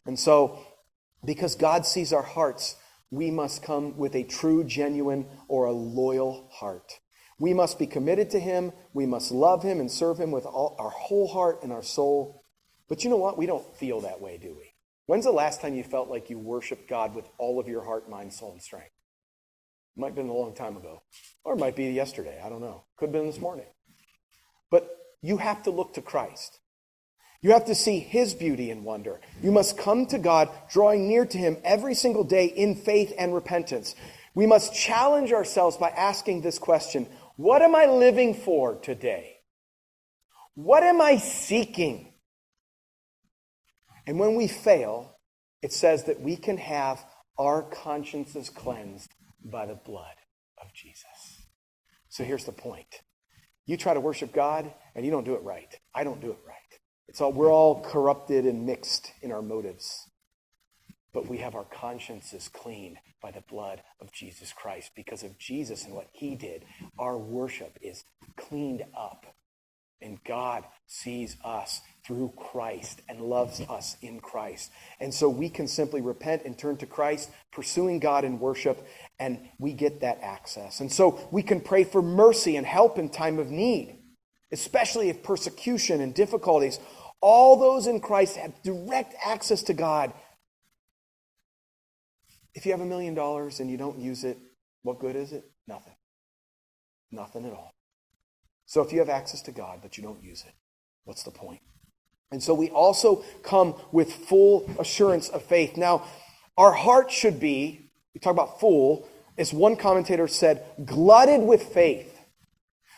And 0.06 0.18
so, 0.18 0.58
because 1.24 1.54
God 1.54 1.84
sees 1.84 2.12
our 2.12 2.22
hearts, 2.22 2.76
we 3.10 3.30
must 3.30 3.62
come 3.62 3.96
with 3.98 4.14
a 4.14 4.22
true, 4.22 4.64
genuine, 4.64 5.26
or 5.48 5.66
a 5.66 5.72
loyal 5.72 6.48
heart. 6.50 6.98
We 7.38 7.52
must 7.52 7.78
be 7.78 7.86
committed 7.86 8.30
to 8.30 8.40
Him. 8.40 8.72
We 8.94 9.04
must 9.04 9.30
love 9.30 9.62
Him 9.62 9.80
and 9.80 9.90
serve 9.90 10.18
Him 10.18 10.30
with 10.30 10.46
all, 10.46 10.76
our 10.78 10.90
whole 10.90 11.28
heart 11.28 11.62
and 11.62 11.72
our 11.72 11.82
soul. 11.82 12.44
But 12.88 13.04
you 13.04 13.10
know 13.10 13.16
what? 13.16 13.36
We 13.36 13.46
don't 13.46 13.76
feel 13.76 14.00
that 14.00 14.20
way, 14.20 14.38
do 14.38 14.54
we? 14.56 14.72
When's 15.06 15.24
the 15.24 15.32
last 15.32 15.60
time 15.60 15.74
you 15.74 15.84
felt 15.84 16.08
like 16.08 16.30
you 16.30 16.38
worshiped 16.38 16.88
God 16.88 17.14
with 17.14 17.28
all 17.38 17.60
of 17.60 17.68
your 17.68 17.84
heart, 17.84 18.08
mind, 18.08 18.32
soul, 18.32 18.52
and 18.52 18.62
strength? 18.62 18.92
It 19.96 20.00
might 20.00 20.08
have 20.08 20.14
been 20.14 20.28
a 20.28 20.32
long 20.32 20.54
time 20.54 20.76
ago. 20.76 21.02
Or 21.44 21.54
it 21.54 21.58
might 21.58 21.76
be 21.76 21.84
yesterday. 21.86 22.40
I 22.42 22.48
don't 22.48 22.60
know. 22.60 22.84
Could 22.96 23.06
have 23.06 23.12
been 23.12 23.26
this 23.26 23.40
morning. 23.40 23.66
But 24.70 24.88
you 25.22 25.38
have 25.38 25.62
to 25.62 25.70
look 25.70 25.94
to 25.94 26.02
Christ. 26.02 26.58
You 27.40 27.52
have 27.52 27.64
to 27.66 27.74
see 27.74 27.98
his 27.98 28.34
beauty 28.34 28.70
and 28.70 28.84
wonder. 28.84 29.20
You 29.42 29.50
must 29.50 29.78
come 29.78 30.06
to 30.06 30.18
God, 30.18 30.48
drawing 30.70 31.08
near 31.08 31.26
to 31.26 31.38
him 31.38 31.56
every 31.64 31.94
single 31.94 32.24
day 32.24 32.46
in 32.46 32.76
faith 32.76 33.12
and 33.18 33.34
repentance. 33.34 33.96
We 34.34 34.46
must 34.46 34.74
challenge 34.74 35.32
ourselves 35.32 35.76
by 35.76 35.90
asking 35.90 36.42
this 36.42 36.58
question 36.58 37.06
What 37.36 37.62
am 37.62 37.74
I 37.74 37.86
living 37.86 38.34
for 38.34 38.76
today? 38.76 39.38
What 40.54 40.82
am 40.82 41.00
I 41.00 41.16
seeking? 41.16 42.12
And 44.06 44.18
when 44.18 44.36
we 44.36 44.48
fail, 44.48 45.18
it 45.62 45.72
says 45.72 46.04
that 46.04 46.20
we 46.20 46.36
can 46.36 46.58
have 46.58 47.04
our 47.38 47.62
consciences 47.62 48.50
cleansed 48.50 49.10
by 49.44 49.66
the 49.66 49.74
blood 49.74 50.16
of 50.60 50.72
Jesus. 50.74 51.46
So 52.08 52.24
here's 52.24 52.44
the 52.44 52.52
point. 52.52 53.02
You 53.66 53.76
try 53.76 53.94
to 53.94 54.00
worship 54.00 54.32
God 54.32 54.72
and 54.94 55.04
you 55.04 55.10
don't 55.10 55.24
do 55.24 55.34
it 55.34 55.42
right. 55.42 55.74
I 55.94 56.04
don't 56.04 56.20
do 56.20 56.30
it 56.30 56.38
right. 56.46 56.56
It's 57.08 57.20
all 57.20 57.32
we're 57.32 57.52
all 57.52 57.80
corrupted 57.82 58.46
and 58.46 58.66
mixed 58.66 59.12
in 59.22 59.32
our 59.32 59.42
motives. 59.42 60.08
But 61.12 61.28
we 61.28 61.38
have 61.38 61.54
our 61.54 61.64
consciences 61.64 62.48
cleaned 62.48 62.96
by 63.20 63.30
the 63.30 63.42
blood 63.42 63.82
of 64.00 64.12
Jesus 64.12 64.52
Christ. 64.52 64.92
Because 64.96 65.22
of 65.22 65.38
Jesus 65.38 65.84
and 65.84 65.94
what 65.94 66.08
he 66.12 66.34
did, 66.34 66.64
our 66.98 67.18
worship 67.18 67.78
is 67.82 68.04
cleaned 68.36 68.82
up. 68.96 69.26
And 70.02 70.22
God 70.24 70.64
sees 70.86 71.36
us 71.44 71.80
through 72.04 72.32
Christ 72.36 73.00
and 73.08 73.20
loves 73.20 73.60
us 73.60 73.96
in 74.02 74.20
Christ. 74.20 74.70
And 75.00 75.14
so 75.14 75.28
we 75.28 75.48
can 75.48 75.68
simply 75.68 76.00
repent 76.00 76.42
and 76.44 76.58
turn 76.58 76.76
to 76.78 76.86
Christ, 76.86 77.30
pursuing 77.52 78.00
God 78.00 78.24
in 78.24 78.40
worship, 78.40 78.86
and 79.18 79.48
we 79.58 79.72
get 79.72 80.00
that 80.00 80.18
access. 80.20 80.80
And 80.80 80.90
so 80.90 81.28
we 81.30 81.42
can 81.42 81.60
pray 81.60 81.84
for 81.84 82.02
mercy 82.02 82.56
and 82.56 82.66
help 82.66 82.98
in 82.98 83.08
time 83.08 83.38
of 83.38 83.50
need, 83.50 83.98
especially 84.50 85.08
if 85.08 85.22
persecution 85.22 86.00
and 86.00 86.12
difficulties. 86.12 86.80
All 87.20 87.56
those 87.56 87.86
in 87.86 88.00
Christ 88.00 88.36
have 88.36 88.60
direct 88.62 89.14
access 89.24 89.62
to 89.64 89.74
God. 89.74 90.12
If 92.54 92.66
you 92.66 92.72
have 92.72 92.80
a 92.80 92.86
million 92.86 93.14
dollars 93.14 93.60
and 93.60 93.70
you 93.70 93.76
don't 93.76 93.98
use 94.00 94.24
it, 94.24 94.38
what 94.82 94.98
good 94.98 95.14
is 95.14 95.32
it? 95.32 95.44
Nothing. 95.68 95.94
Nothing 97.12 97.46
at 97.46 97.52
all. 97.52 97.72
So 98.72 98.80
if 98.80 98.90
you 98.90 99.00
have 99.00 99.10
access 99.10 99.42
to 99.42 99.52
God 99.52 99.80
but 99.82 99.98
you 99.98 100.02
don't 100.02 100.22
use 100.22 100.44
it, 100.48 100.54
what's 101.04 101.24
the 101.24 101.30
point? 101.30 101.60
And 102.30 102.42
so 102.42 102.54
we 102.54 102.70
also 102.70 103.22
come 103.42 103.74
with 103.92 104.10
full 104.10 104.64
assurance 104.78 105.28
of 105.28 105.42
faith. 105.42 105.76
Now, 105.76 106.06
our 106.56 106.72
heart 106.72 107.10
should 107.10 107.38
be, 107.38 107.90
we 108.14 108.20
talk 108.20 108.32
about 108.32 108.60
full, 108.60 109.06
as 109.36 109.52
one 109.52 109.76
commentator 109.76 110.26
said, 110.26 110.64
glutted 110.86 111.42
with 111.42 111.64
faith, 111.64 112.11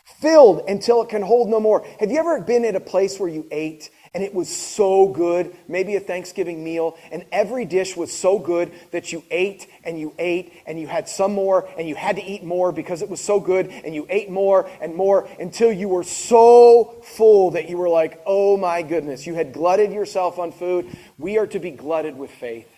filled 0.04 0.68
until 0.68 1.02
it 1.02 1.08
can 1.08 1.22
hold 1.22 1.48
no 1.48 1.58
more. 1.58 1.86
Have 1.98 2.10
you 2.10 2.18
ever 2.18 2.40
been 2.40 2.64
at 2.64 2.76
a 2.76 2.80
place 2.80 3.18
where 3.18 3.28
you 3.28 3.46
ate 3.50 3.90
and 4.14 4.22
it 4.22 4.32
was 4.32 4.48
so 4.48 5.08
good, 5.08 5.56
maybe 5.66 5.96
a 5.96 6.00
Thanksgiving 6.00 6.62
meal, 6.62 6.96
and 7.10 7.26
every 7.32 7.64
dish 7.64 7.96
was 7.96 8.12
so 8.12 8.38
good 8.38 8.70
that 8.92 9.12
you 9.12 9.24
ate 9.28 9.66
and 9.82 9.98
you 9.98 10.14
ate 10.18 10.52
and 10.66 10.78
you 10.78 10.86
had 10.86 11.08
some 11.08 11.32
more 11.32 11.68
and 11.76 11.88
you 11.88 11.96
had 11.96 12.14
to 12.16 12.22
eat 12.22 12.44
more 12.44 12.70
because 12.70 13.02
it 13.02 13.10
was 13.10 13.20
so 13.20 13.40
good 13.40 13.68
and 13.68 13.92
you 13.92 14.06
ate 14.08 14.30
more 14.30 14.70
and 14.80 14.94
more 14.94 15.28
until 15.40 15.72
you 15.72 15.88
were 15.88 16.04
so 16.04 17.02
full 17.02 17.50
that 17.52 17.68
you 17.68 17.76
were 17.76 17.88
like, 17.88 18.22
oh 18.24 18.56
my 18.56 18.82
goodness, 18.82 19.26
you 19.26 19.34
had 19.34 19.52
glutted 19.52 19.92
yourself 19.92 20.38
on 20.38 20.52
food. 20.52 20.96
We 21.18 21.36
are 21.38 21.48
to 21.48 21.58
be 21.58 21.72
glutted 21.72 22.16
with 22.16 22.30
faith, 22.30 22.68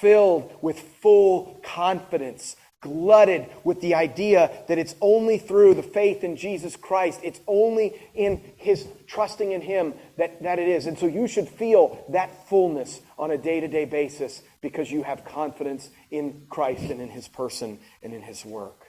filled 0.00 0.52
with 0.60 0.80
full 0.80 1.60
confidence 1.62 2.56
glutted 2.80 3.46
with 3.62 3.80
the 3.80 3.94
idea 3.94 4.50
that 4.68 4.78
it's 4.78 4.94
only 5.00 5.38
through 5.38 5.74
the 5.74 5.82
faith 5.82 6.24
in 6.24 6.36
Jesus 6.36 6.76
Christ, 6.76 7.20
it's 7.22 7.40
only 7.46 8.00
in 8.14 8.40
his 8.56 8.86
trusting 9.06 9.52
in 9.52 9.60
him 9.60 9.94
that, 10.16 10.42
that 10.42 10.58
it 10.58 10.68
is. 10.68 10.86
And 10.86 10.98
so 10.98 11.06
you 11.06 11.28
should 11.28 11.48
feel 11.48 12.04
that 12.10 12.48
fullness 12.48 13.00
on 13.18 13.30
a 13.30 13.38
day 13.38 13.60
to 13.60 13.68
day 13.68 13.84
basis 13.84 14.42
because 14.62 14.90
you 14.90 15.02
have 15.02 15.24
confidence 15.24 15.90
in 16.10 16.46
Christ 16.48 16.84
and 16.84 17.00
in 17.00 17.10
his 17.10 17.28
person 17.28 17.78
and 18.02 18.14
in 18.14 18.22
his 18.22 18.44
work. 18.44 18.86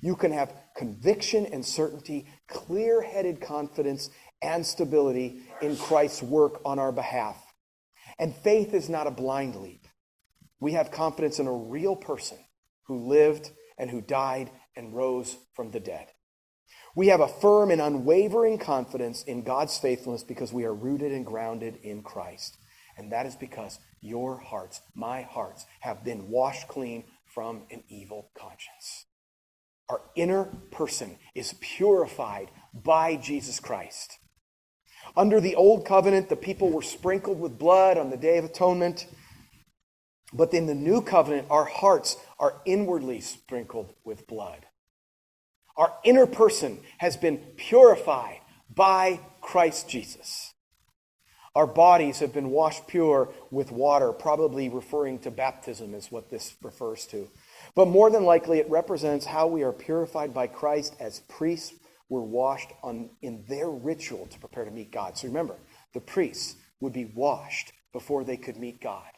You 0.00 0.14
can 0.14 0.30
have 0.30 0.52
conviction 0.76 1.46
and 1.46 1.64
certainty, 1.66 2.28
clear 2.46 3.02
headed 3.02 3.40
confidence 3.40 4.10
and 4.40 4.64
stability 4.64 5.40
in 5.60 5.76
Christ's 5.76 6.22
work 6.22 6.60
on 6.64 6.78
our 6.78 6.92
behalf. 6.92 7.36
And 8.16 8.32
faith 8.32 8.74
is 8.74 8.88
not 8.88 9.08
a 9.08 9.10
blind 9.10 9.56
leap. 9.56 9.86
We 10.60 10.72
have 10.72 10.92
confidence 10.92 11.40
in 11.40 11.48
a 11.48 11.52
real 11.52 11.96
person 11.96 12.38
who 12.88 13.06
lived 13.06 13.52
and 13.78 13.90
who 13.90 14.00
died 14.00 14.50
and 14.76 14.94
rose 14.94 15.36
from 15.54 15.70
the 15.70 15.80
dead. 15.80 16.08
We 16.96 17.08
have 17.08 17.20
a 17.20 17.28
firm 17.28 17.70
and 17.70 17.80
unwavering 17.80 18.58
confidence 18.58 19.22
in 19.22 19.44
God's 19.44 19.78
faithfulness 19.78 20.24
because 20.24 20.52
we 20.52 20.64
are 20.64 20.74
rooted 20.74 21.12
and 21.12 21.24
grounded 21.24 21.78
in 21.82 22.02
Christ. 22.02 22.56
And 22.96 23.12
that 23.12 23.26
is 23.26 23.36
because 23.36 23.78
your 24.00 24.38
hearts, 24.38 24.80
my 24.94 25.22
hearts, 25.22 25.66
have 25.80 26.04
been 26.04 26.28
washed 26.28 26.66
clean 26.66 27.04
from 27.26 27.62
an 27.70 27.84
evil 27.88 28.30
conscience. 28.36 29.06
Our 29.88 30.00
inner 30.16 30.44
person 30.72 31.18
is 31.34 31.54
purified 31.60 32.50
by 32.74 33.16
Jesus 33.16 33.60
Christ. 33.60 34.18
Under 35.16 35.40
the 35.40 35.54
old 35.54 35.86
covenant, 35.86 36.28
the 36.28 36.36
people 36.36 36.70
were 36.70 36.82
sprinkled 36.82 37.40
with 37.40 37.58
blood 37.58 37.96
on 37.96 38.10
the 38.10 38.16
Day 38.16 38.38
of 38.38 38.44
Atonement. 38.44 39.06
But 40.32 40.52
in 40.52 40.66
the 40.66 40.74
new 40.74 41.00
covenant, 41.00 41.48
our 41.50 41.64
hearts 41.64 42.16
are 42.38 42.60
inwardly 42.64 43.20
sprinkled 43.20 43.94
with 44.04 44.26
blood. 44.26 44.66
Our 45.76 45.94
inner 46.04 46.26
person 46.26 46.80
has 46.98 47.16
been 47.16 47.38
purified 47.56 48.40
by 48.74 49.20
Christ 49.40 49.88
Jesus. 49.88 50.52
Our 51.54 51.66
bodies 51.66 52.18
have 52.18 52.32
been 52.32 52.50
washed 52.50 52.86
pure 52.86 53.30
with 53.50 53.72
water, 53.72 54.12
probably 54.12 54.68
referring 54.68 55.18
to 55.20 55.30
baptism, 55.30 55.94
is 55.94 56.12
what 56.12 56.30
this 56.30 56.54
refers 56.62 57.06
to. 57.06 57.28
But 57.74 57.88
more 57.88 58.10
than 58.10 58.24
likely, 58.24 58.58
it 58.58 58.70
represents 58.70 59.24
how 59.24 59.46
we 59.46 59.62
are 59.62 59.72
purified 59.72 60.34
by 60.34 60.46
Christ 60.46 60.94
as 61.00 61.20
priests 61.20 61.74
were 62.08 62.22
washed 62.22 62.70
on, 62.82 63.10
in 63.22 63.44
their 63.48 63.70
ritual 63.70 64.26
to 64.26 64.38
prepare 64.38 64.64
to 64.64 64.70
meet 64.70 64.92
God. 64.92 65.16
So 65.16 65.28
remember, 65.28 65.56
the 65.94 66.00
priests 66.00 66.56
would 66.80 66.92
be 66.92 67.06
washed 67.06 67.72
before 67.92 68.24
they 68.24 68.36
could 68.36 68.56
meet 68.56 68.80
God. 68.80 69.10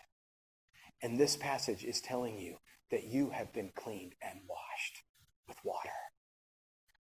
And 1.02 1.18
this 1.18 1.36
passage 1.36 1.84
is 1.84 2.00
telling 2.00 2.38
you 2.38 2.56
that 2.90 3.04
you 3.04 3.30
have 3.30 3.52
been 3.52 3.70
cleaned 3.74 4.14
and 4.22 4.40
washed 4.48 5.02
with 5.48 5.56
water, 5.64 5.90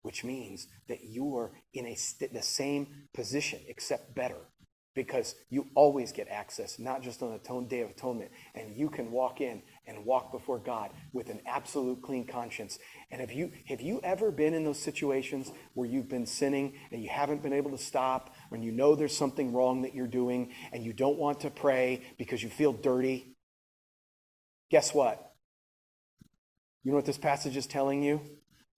which 0.04 0.24
means 0.24 0.68
that 0.88 1.04
you 1.04 1.36
are 1.36 1.52
in 1.74 1.86
a, 1.86 1.98
the 2.32 2.42
same 2.42 2.88
position, 3.14 3.60
except 3.68 4.16
better, 4.16 4.48
because 4.96 5.36
you 5.50 5.68
always 5.76 6.12
get 6.12 6.28
access, 6.30 6.80
not 6.80 7.02
just 7.02 7.22
on 7.22 7.32
the 7.32 7.66
Day 7.68 7.82
of 7.82 7.90
Atonement, 7.92 8.32
and 8.56 8.76
you 8.76 8.90
can 8.90 9.12
walk 9.12 9.42
in 9.42 9.62
and 9.88 10.06
walk 10.06 10.32
before 10.32 10.60
God 10.60 10.92
with 11.14 11.30
an 11.30 11.42
absolute 11.46 12.02
clean 12.02 12.26
conscience. 12.26 12.80
And 13.12 13.22
have 13.22 13.32
you, 13.32 13.52
have 13.68 13.82
you 13.82 14.00
ever 14.04 14.32
been 14.32 14.54
in 14.54 14.64
those 14.64 14.80
situations 14.80 15.52
where 15.74 15.88
you've 15.88 16.10
been 16.10 16.26
sinning 16.26 16.74
and 16.92 17.02
you 17.02 17.10
haven't 17.10 17.44
been 17.44 17.54
able 17.54 17.72
to 17.72 17.78
stop, 17.78 18.36
when 18.50 18.62
you 18.62 18.72
know 18.72 18.96
there's 18.96 19.16
something 19.16 19.54
wrong 19.54 19.82
that 19.84 19.96
you're 19.96 20.08
doing 20.08 20.52
and 20.72 20.84
you 20.84 20.94
don't 20.94 21.18
want 21.18 21.42
to 21.42 21.50
pray 21.50 22.02
because 22.18 22.44
you 22.44 22.50
feel 22.50 22.74
dirty? 22.74 23.36
Guess 24.70 24.94
what? 24.94 25.34
You 26.84 26.92
know 26.92 26.98
what 26.98 27.06
this 27.06 27.18
passage 27.18 27.58
is 27.58 27.68
telling 27.68 28.04
you? 28.04 28.22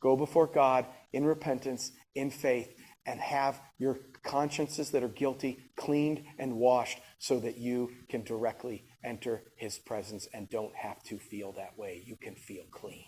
Go 0.01 0.15
before 0.15 0.47
God 0.47 0.86
in 1.13 1.25
repentance, 1.25 1.91
in 2.15 2.32
faith, 2.32 2.73
and 3.06 3.19
have 3.19 3.62
your 3.77 3.99
consciences 4.23 4.91
that 4.91 5.04
are 5.04 5.10
guilty 5.10 5.71
cleaned 5.75 6.23
and 6.39 6.56
washed 6.56 6.99
so 7.19 7.39
that 7.39 7.58
you 7.58 7.89
can 8.10 8.23
directly 8.23 8.86
enter 9.04 9.43
his 9.58 9.80
presence 9.80 10.27
and 10.34 10.49
don't 10.49 10.75
have 10.75 11.01
to 11.04 11.17
feel 11.17 11.51
that 11.54 11.77
way. 11.77 12.04
You 12.06 12.15
can 12.15 12.36
feel 12.36 12.63
clean. 12.71 13.06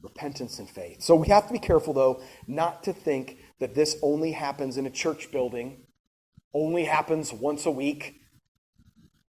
Repentance 0.00 0.58
and 0.58 0.68
faith. 0.68 1.02
So 1.02 1.14
we 1.14 1.28
have 1.28 1.46
to 1.46 1.52
be 1.52 1.58
careful, 1.58 1.94
though, 1.94 2.22
not 2.48 2.82
to 2.84 2.92
think 2.92 3.38
that 3.60 3.74
this 3.74 3.96
only 4.02 4.32
happens 4.32 4.76
in 4.76 4.86
a 4.86 4.90
church 4.90 5.30
building, 5.30 5.84
only 6.52 6.84
happens 6.84 7.32
once 7.32 7.66
a 7.66 7.70
week, 7.70 8.16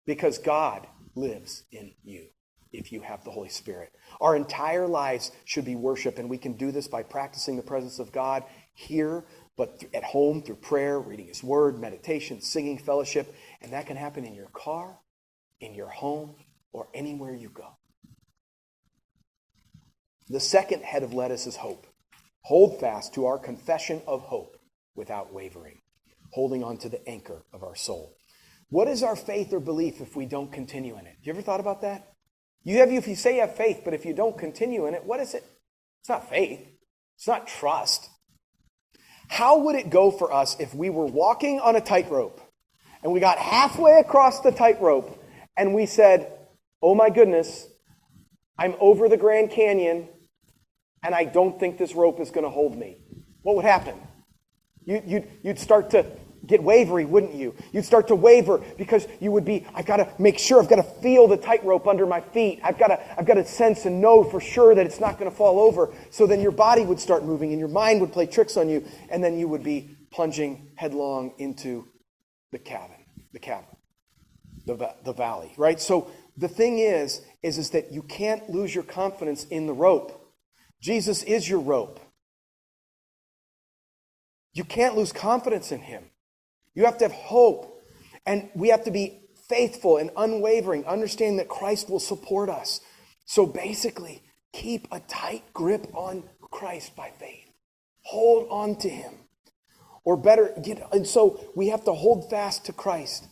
because 0.06 0.38
God 0.38 0.88
lives 1.16 1.64
in 1.72 1.94
you 2.04 2.28
if 2.72 2.92
you 2.92 3.02
have 3.02 3.24
the 3.24 3.32
Holy 3.32 3.50
Spirit. 3.50 3.92
Our 4.20 4.36
entire 4.36 4.88
lives 4.88 5.32
should 5.46 5.66
be 5.66 5.76
worship, 5.76 6.18
and 6.18 6.30
we 6.30 6.38
can 6.38 6.54
do 6.54 6.72
this 6.72 6.88
by 6.88 7.04
practicing 7.04 7.56
the 7.56 7.62
presence 7.62 8.00
of 8.00 8.12
God 8.12 8.44
here, 8.74 9.24
but 9.56 9.84
at 9.94 10.04
home 10.04 10.42
through 10.42 10.56
prayer, 10.56 11.00
reading 11.00 11.28
His 11.28 11.44
Word, 11.44 11.80
meditation, 11.80 12.42
singing, 12.42 12.80
fellowship, 12.80 13.34
and 13.62 13.72
that 13.74 13.86
can 13.86 13.96
happen 13.96 14.26
in 14.26 14.34
your 14.34 14.50
car, 14.54 14.98
in 15.62 15.76
your 15.76 15.90
home, 15.90 16.36
or 16.72 16.88
anywhere 16.94 17.36
you 17.36 17.50
go. 17.50 17.78
The 20.30 20.40
second 20.40 20.84
head 20.84 21.04
of 21.04 21.14
lettuce 21.14 21.46
is 21.46 21.56
hope. 21.56 21.86
Hold 22.42 22.80
fast 22.80 23.14
to 23.14 23.26
our 23.26 23.38
confession 23.38 24.02
of 24.08 24.22
hope 24.22 24.58
without 24.96 25.32
wavering, 25.34 25.82
holding 26.32 26.64
on 26.64 26.78
to 26.78 26.90
the 26.90 27.08
anchor 27.08 27.44
of 27.54 27.64
our 27.64 27.76
soul. 27.76 28.18
What 28.70 28.88
is 28.88 29.04
our 29.04 29.16
faith 29.16 29.54
or 29.54 29.60
belief 29.60 30.02
if 30.02 30.16
we 30.16 30.26
don't 30.26 30.52
continue 30.52 30.98
in 30.98 31.06
it? 31.06 31.18
You 31.22 31.32
ever 31.32 31.42
thought 31.42 31.60
about 31.60 31.82
that? 31.82 32.14
You 32.64 32.78
have 32.78 32.92
if 32.92 33.08
you 33.08 33.16
say 33.16 33.36
you 33.36 33.42
have 33.42 33.56
faith, 33.56 33.82
but 33.84 33.94
if 33.94 34.06
you 34.06 34.14
don't 34.14 34.38
continue 34.38 34.86
in 34.88 34.94
it, 34.94 35.04
what 35.04 35.20
is 35.20 35.34
it? 35.34 35.44
It's 36.02 36.10
not 36.10 36.30
faith. 36.30 36.60
It's 37.18 37.28
not 37.28 37.48
trust. 37.48 38.10
How 39.28 39.60
would 39.60 39.76
it 39.76 39.90
go 39.90 40.12
for 40.12 40.34
us 40.34 40.60
if 40.60 40.74
we 40.74 40.90
were 40.90 41.06
walking 41.06 41.60
on 41.60 41.76
a 41.76 41.82
tightrope 41.82 42.40
and 43.04 43.12
we 43.12 43.20
got 43.20 43.38
halfway 43.38 44.00
across 44.00 44.42
the 44.42 44.52
tightrope 44.52 45.24
and 45.58 45.74
we 45.74 45.86
said, 45.86 46.32
Oh 46.82 46.96
my 46.96 47.10
goodness, 47.10 47.68
I'm 48.58 48.76
over 48.80 49.10
the 49.10 49.18
Grand 49.18 49.52
Canyon 49.52 50.08
and 51.04 51.14
I 51.14 51.26
don't 51.26 51.60
think 51.60 51.78
this 51.78 51.96
rope 51.96 52.20
is 52.20 52.32
going 52.32 52.44
to 52.44 52.50
hold 52.50 52.78
me? 52.78 52.98
What 53.42 53.56
would 53.56 53.66
happen? 53.66 53.96
You, 54.86 54.96
would 54.96 55.10
you'd, 55.10 55.28
you'd 55.44 55.60
start 55.60 55.90
to 55.92 56.06
get 56.46 56.62
wavery, 56.62 57.06
wouldn't 57.06 57.34
you? 57.34 57.56
You'd 57.72 57.86
start 57.86 58.08
to 58.10 58.16
waver 58.16 58.62
because 58.78 59.08
you 59.20 59.32
would 59.32 59.46
be, 59.46 59.66
I've 59.74 59.86
got 59.86 59.98
to 59.98 60.10
make 60.20 60.38
sure, 60.38 60.62
I've 60.62 60.70
got 60.70 60.76
to 60.78 60.84
feel 60.84 61.28
the 61.28 61.38
tightrope 61.38 61.88
under 61.88 62.06
my 62.06 62.22
feet. 62.22 62.60
I've 62.64 62.78
got 62.78 62.88
to, 62.88 63.20
I've 63.20 63.26
got 63.26 63.36
to 63.36 63.46
sense 63.46 63.86
and 63.86 64.02
know 64.02 64.24
for 64.24 64.42
sure 64.42 64.76
that 64.76 64.86
it's 64.86 65.00
not 65.00 65.18
going 65.18 65.30
to 65.30 65.36
fall 65.36 65.60
over. 65.60 65.94
So 66.10 66.28
then 66.28 66.42
your 66.42 66.52
body 66.52 66.84
would 66.84 67.00
start 67.00 67.24
moving 67.24 67.52
and 67.52 67.60
your 67.60 67.70
mind 67.70 68.02
would 68.02 68.12
play 68.12 68.26
tricks 68.26 68.58
on 68.58 68.70
you, 68.70 68.86
and 69.10 69.24
then 69.24 69.38
you 69.38 69.48
would 69.48 69.64
be 69.64 69.96
plunging 70.12 70.72
headlong 70.76 71.34
into 71.38 71.88
the 72.52 72.60
cabin, 72.60 72.98
the 73.32 73.40
cabin, 73.40 73.76
the, 74.66 74.94
the 75.04 75.14
valley, 75.14 75.54
right? 75.58 75.80
So 75.80 76.12
the 76.38 76.48
thing 76.48 76.80
is, 76.80 77.22
is, 77.42 77.58
is 77.58 77.70
that 77.72 77.92
you 77.92 78.04
can't 78.04 78.50
lose 78.50 78.74
your 78.74 78.84
confidence 78.84 79.46
in 79.46 79.66
the 79.66 79.74
rope. 79.74 80.20
Jesus 80.82 81.24
is 81.24 81.48
your 81.48 81.60
rope. 81.60 82.00
You 84.54 84.64
can't 84.64 84.96
lose 84.96 85.12
confidence 85.12 85.72
in 85.72 85.80
him. 85.80 86.04
You 86.76 86.86
have 86.86 86.98
to 87.00 87.06
have 87.06 87.12
hope. 87.12 87.82
And 88.26 88.50
we 88.56 88.70
have 88.70 88.86
to 88.86 88.92
be 88.92 89.22
faithful 89.50 89.98
and 89.98 90.10
unwavering, 90.16 90.86
understanding 90.86 91.38
that 91.38 91.50
Christ 91.50 91.90
will 91.90 92.00
support 92.00 92.50
us. 92.50 92.80
So 93.26 93.46
basically, 93.46 94.24
keep 94.54 94.88
a 94.92 95.00
tight 95.02 95.44
grip 95.54 95.88
on 95.94 96.24
Christ 96.42 96.96
by 96.96 97.12
faith. 97.20 97.50
Hold 98.04 98.48
on 98.50 98.76
to 98.78 98.90
him. 98.90 99.14
Or 100.06 100.18
better, 100.18 100.54
get, 100.62 100.86
and 100.92 101.08
so 101.08 101.40
we 101.56 101.70
have 101.70 101.86
to 101.86 101.94
hold 101.94 102.30
fast 102.30 102.66
to 102.66 102.74
Christ. 102.74 103.28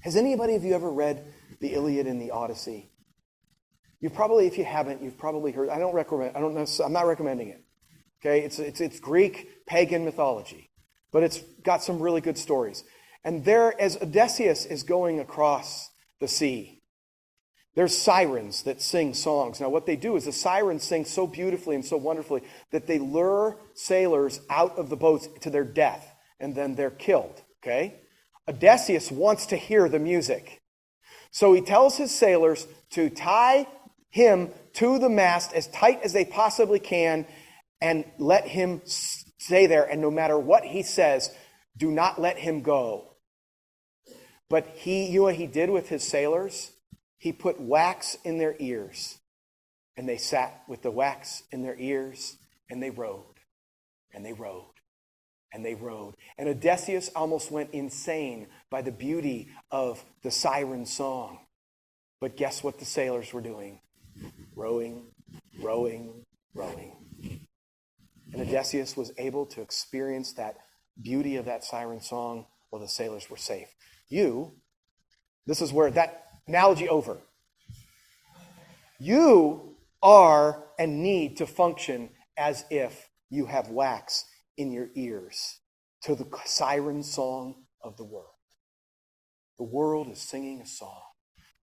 Has 0.00 0.16
anybody 0.16 0.54
of 0.54 0.64
you 0.64 0.74
ever 0.74 0.90
read 0.90 1.24
the 1.60 1.74
Iliad 1.74 2.06
and 2.06 2.20
the 2.20 2.30
Odyssey? 2.30 2.90
You 4.00 4.10
probably, 4.10 4.46
if 4.46 4.58
you 4.58 4.64
haven't, 4.64 5.02
you've 5.02 5.18
probably 5.18 5.52
heard. 5.52 5.68
I 5.68 5.78
don't 5.78 5.94
recommend. 5.94 6.36
I 6.36 6.40
don't. 6.40 6.56
I'm 6.80 6.92
not 6.92 7.06
recommending 7.06 7.48
it. 7.48 7.62
Okay, 8.20 8.40
it's 8.40 8.58
it's 8.58 8.80
it's 8.80 8.98
Greek 8.98 9.64
pagan 9.66 10.04
mythology 10.04 10.71
but 11.12 11.22
it's 11.22 11.40
got 11.62 11.82
some 11.82 12.00
really 12.00 12.20
good 12.20 12.38
stories. 12.38 12.82
And 13.24 13.44
there, 13.44 13.80
as 13.80 13.96
Odysseus 14.00 14.66
is 14.66 14.82
going 14.82 15.20
across 15.20 15.90
the 16.18 16.26
sea, 16.26 16.80
there's 17.74 17.96
sirens 17.96 18.64
that 18.64 18.82
sing 18.82 19.14
songs. 19.14 19.60
Now, 19.60 19.70
what 19.70 19.86
they 19.86 19.96
do 19.96 20.16
is 20.16 20.24
the 20.24 20.32
sirens 20.32 20.82
sing 20.82 21.04
so 21.04 21.26
beautifully 21.26 21.74
and 21.74 21.84
so 21.84 21.96
wonderfully 21.96 22.42
that 22.70 22.86
they 22.86 22.98
lure 22.98 23.58
sailors 23.74 24.40
out 24.50 24.76
of 24.76 24.90
the 24.90 24.96
boats 24.96 25.28
to 25.40 25.50
their 25.50 25.64
death, 25.64 26.14
and 26.38 26.54
then 26.54 26.74
they're 26.74 26.90
killed. 26.90 27.40
Okay? 27.62 28.00
Odysseus 28.48 29.10
wants 29.10 29.46
to 29.46 29.56
hear 29.56 29.88
the 29.88 29.98
music. 29.98 30.60
So 31.30 31.54
he 31.54 31.62
tells 31.62 31.96
his 31.96 32.14
sailors 32.14 32.66
to 32.90 33.08
tie 33.08 33.66
him 34.10 34.50
to 34.74 34.98
the 34.98 35.08
mast 35.08 35.54
as 35.54 35.66
tight 35.68 36.02
as 36.02 36.12
they 36.12 36.26
possibly 36.26 36.78
can 36.78 37.26
and 37.80 38.04
let 38.18 38.46
him 38.46 38.82
Stay 39.42 39.66
there, 39.66 39.82
and 39.82 40.00
no 40.00 40.08
matter 40.08 40.38
what 40.38 40.62
he 40.62 40.84
says, 40.84 41.28
do 41.76 41.90
not 41.90 42.20
let 42.20 42.38
him 42.38 42.62
go. 42.62 43.16
But 44.48 44.68
he, 44.76 45.06
you 45.06 45.18
know 45.18 45.24
what 45.24 45.34
he 45.34 45.48
did 45.48 45.68
with 45.68 45.88
his 45.88 46.04
sailors? 46.04 46.70
He 47.18 47.32
put 47.32 47.60
wax 47.60 48.16
in 48.22 48.38
their 48.38 48.54
ears, 48.60 49.18
and 49.96 50.08
they 50.08 50.16
sat 50.16 50.62
with 50.68 50.82
the 50.82 50.92
wax 50.92 51.42
in 51.50 51.62
their 51.62 51.74
ears, 51.76 52.36
and 52.70 52.80
they 52.80 52.90
rowed, 52.90 53.40
and 54.14 54.24
they 54.24 54.32
rowed, 54.32 54.74
and 55.52 55.64
they 55.64 55.74
rowed. 55.74 56.14
And 56.38 56.48
Odysseus 56.48 57.10
almost 57.16 57.50
went 57.50 57.70
insane 57.72 58.46
by 58.70 58.82
the 58.82 58.92
beauty 58.92 59.48
of 59.72 60.04
the 60.22 60.30
siren 60.30 60.86
song. 60.86 61.40
But 62.20 62.36
guess 62.36 62.62
what 62.62 62.78
the 62.78 62.84
sailors 62.84 63.32
were 63.32 63.40
doing? 63.40 63.80
Rowing, 64.54 65.06
rowing, 65.60 66.24
rowing. 66.54 66.92
And 68.32 68.42
Odysseus 68.42 68.96
was 68.96 69.12
able 69.18 69.46
to 69.46 69.60
experience 69.60 70.32
that 70.34 70.56
beauty 71.00 71.36
of 71.36 71.44
that 71.46 71.64
siren 71.64 72.00
song 72.00 72.46
while 72.70 72.80
the 72.80 72.88
sailors 72.88 73.28
were 73.28 73.36
safe. 73.36 73.68
You, 74.08 74.52
this 75.46 75.60
is 75.60 75.72
where 75.72 75.90
that 75.90 76.24
analogy 76.46 76.88
over. 76.88 77.18
You 78.98 79.76
are 80.02 80.64
and 80.78 81.02
need 81.02 81.36
to 81.38 81.46
function 81.46 82.10
as 82.36 82.64
if 82.70 83.08
you 83.30 83.46
have 83.46 83.68
wax 83.68 84.24
in 84.56 84.72
your 84.72 84.88
ears 84.94 85.60
to 86.02 86.14
the 86.14 86.26
siren 86.44 87.02
song 87.02 87.64
of 87.82 87.96
the 87.96 88.04
world. 88.04 88.26
The 89.58 89.64
world 89.64 90.08
is 90.08 90.20
singing 90.20 90.60
a 90.60 90.66
song 90.66 91.02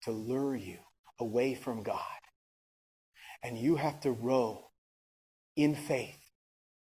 to 0.03 0.11
lure 0.11 0.55
you 0.55 0.77
away 1.19 1.55
from 1.55 1.83
God. 1.83 1.99
And 3.43 3.57
you 3.57 3.75
have 3.75 3.99
to 4.01 4.11
row 4.11 4.65
in 5.55 5.75
faith, 5.75 6.19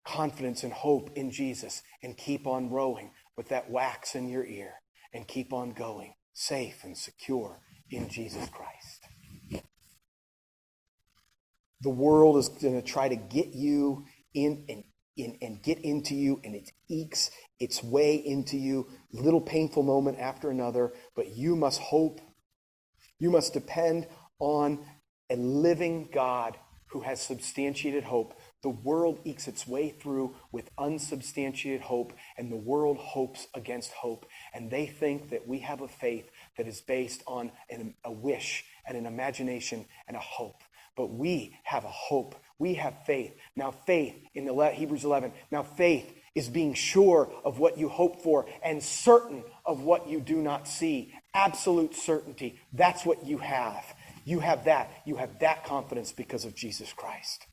confidence, 0.05 0.65
and 0.65 0.73
hope 0.73 1.11
in 1.15 1.31
Jesus 1.31 1.83
and 2.03 2.17
keep 2.17 2.47
on 2.47 2.71
rowing 2.71 3.11
with 3.37 3.49
that 3.49 3.71
wax 3.71 4.15
in 4.15 4.29
your 4.29 4.45
ear 4.45 4.75
and 5.13 5.29
keep 5.29 5.53
on 5.53 5.73
going 5.73 6.15
safe 6.33 6.85
and 6.85 6.97
secure 6.97 7.61
in 7.91 8.09
Jesus 8.09 8.49
Christ. 8.49 9.65
The 11.83 11.91
world 11.91 12.37
is 12.37 12.49
going 12.49 12.81
to 12.81 12.87
try 12.87 13.09
to 13.09 13.17
get 13.17 13.49
you 13.55 14.05
in 14.35 14.65
and, 14.69 14.85
in, 15.17 15.37
and 15.43 15.63
get 15.63 15.79
into 15.81 16.15
you, 16.15 16.41
and 16.45 16.55
it 16.55 16.71
ekes 16.89 17.31
its 17.59 17.83
way 17.83 18.17
into 18.17 18.57
you, 18.57 18.89
little 19.13 19.41
painful 19.41 19.83
moment 19.83 20.19
after 20.19 20.51
another, 20.51 20.93
but 21.15 21.37
you 21.37 21.57
must 21.57 21.81
hope. 21.81 22.21
You 23.19 23.31
must 23.31 23.53
depend 23.53 24.07
on 24.39 24.85
a 25.31 25.37
living 25.37 26.09
God 26.13 26.57
who 26.91 27.01
has 27.01 27.21
substantiated 27.21 28.05
hope. 28.05 28.35
The 28.63 28.71
world 28.71 29.19
ekes 29.25 29.49
its 29.49 29.67
way 29.67 29.91
through 29.91 30.37
with 30.53 30.71
unsubstantiated 30.79 31.81
hope, 31.81 32.13
and 32.39 32.51
the 32.51 32.57
world 32.57 32.97
hopes 32.97 33.49
against 33.55 33.91
hope. 33.93 34.25
And 34.55 34.71
they 34.71 34.87
think 34.87 35.31
that 35.31 35.49
we 35.49 35.59
have 35.61 35.81
a 35.81 35.89
faith 35.89 36.31
that 36.57 36.69
is 36.69 36.81
based 36.81 37.23
on 37.27 37.51
an, 37.69 37.95
a 38.05 38.13
wish 38.13 38.65
and 38.87 38.97
an 38.97 39.07
imagination 39.07 39.87
and 40.07 40.17
a 40.17 40.21
hope. 40.21 40.63
But 40.97 41.11
we 41.11 41.57
have 41.65 41.85
a 41.85 41.91
hope. 41.91 42.37
We 42.59 42.75
have 42.75 43.05
faith. 43.05 43.35
Now, 43.57 43.73
faith 43.73 44.15
in 44.35 44.45
the 44.45 44.71
Hebrews 44.71 45.05
11. 45.05 45.33
Now, 45.51 45.65
faith 45.65 46.15
is 46.35 46.49
being 46.49 46.75
sure 46.75 47.31
of 47.45 47.59
what 47.59 47.79
you 47.79 47.89
hope 47.89 48.23
for 48.23 48.47
and 48.63 48.83
certain 48.83 49.43
of 49.67 49.83
what 49.83 50.09
you 50.09 50.21
do 50.21 50.37
not 50.37 50.69
see. 50.69 51.13
Absolute 51.35 51.97
certainty. 51.97 52.61
That's 52.73 53.05
what 53.05 53.27
you 53.27 53.39
have. 53.39 53.85
You 54.25 54.41
have 54.41 54.67
that. 54.67 54.91
You 55.05 55.17
have 55.17 55.41
that 55.41 55.65
confidence 55.65 56.13
because 56.13 56.45
of 56.45 56.55
Jesus 56.55 56.93
Christ. 56.93 57.47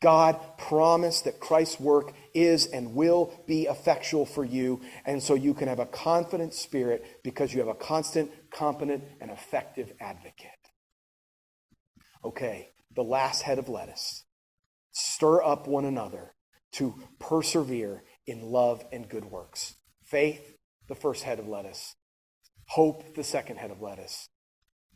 God 0.00 0.38
promised 0.58 1.24
that 1.24 1.40
Christ's 1.40 1.78
work 1.78 2.12
is 2.34 2.66
and 2.66 2.94
will 2.94 3.34
be 3.46 3.64
effectual 3.64 4.24
for 4.24 4.44
you, 4.44 4.80
and 5.04 5.22
so 5.22 5.34
you 5.34 5.54
can 5.54 5.68
have 5.68 5.78
a 5.78 5.86
confident 5.86 6.54
spirit 6.54 7.04
because 7.22 7.52
you 7.52 7.60
have 7.60 7.68
a 7.68 7.74
constant, 7.74 8.30
competent, 8.50 9.04
and 9.20 9.30
effective 9.30 9.92
advocate. 10.00 10.50
Okay, 12.24 12.68
the 12.94 13.04
last 13.04 13.42
head 13.42 13.58
of 13.58 13.68
lettuce. 13.68 14.24
Stir 14.92 15.42
up 15.42 15.66
one 15.66 15.84
another 15.84 16.34
to 16.72 16.94
persevere 17.18 18.02
in 18.26 18.42
love 18.42 18.84
and 18.92 19.08
good 19.08 19.24
works. 19.24 19.74
Faith, 20.04 20.56
the 20.88 20.94
first 20.94 21.22
head 21.22 21.38
of 21.38 21.48
lettuce. 21.48 21.94
Hope, 22.68 23.14
the 23.14 23.24
second 23.24 23.56
head 23.56 23.70
of 23.70 23.80
lettuce. 23.80 24.28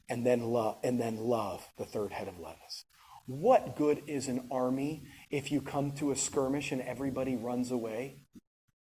And 0.08 0.26
then 0.26 0.44
love, 0.44 0.78
and 0.84 1.00
then 1.00 1.16
love, 1.16 1.66
the 1.78 1.84
third 1.84 2.12
head 2.12 2.28
of 2.28 2.38
lettuce. 2.38 2.84
What 3.26 3.76
good 3.76 4.02
is 4.06 4.28
an 4.28 4.48
army 4.50 5.04
if 5.30 5.50
you 5.50 5.60
come 5.60 5.92
to 5.92 6.10
a 6.10 6.16
skirmish 6.16 6.72
and 6.72 6.82
everybody 6.82 7.36
runs 7.36 7.70
away? 7.70 8.18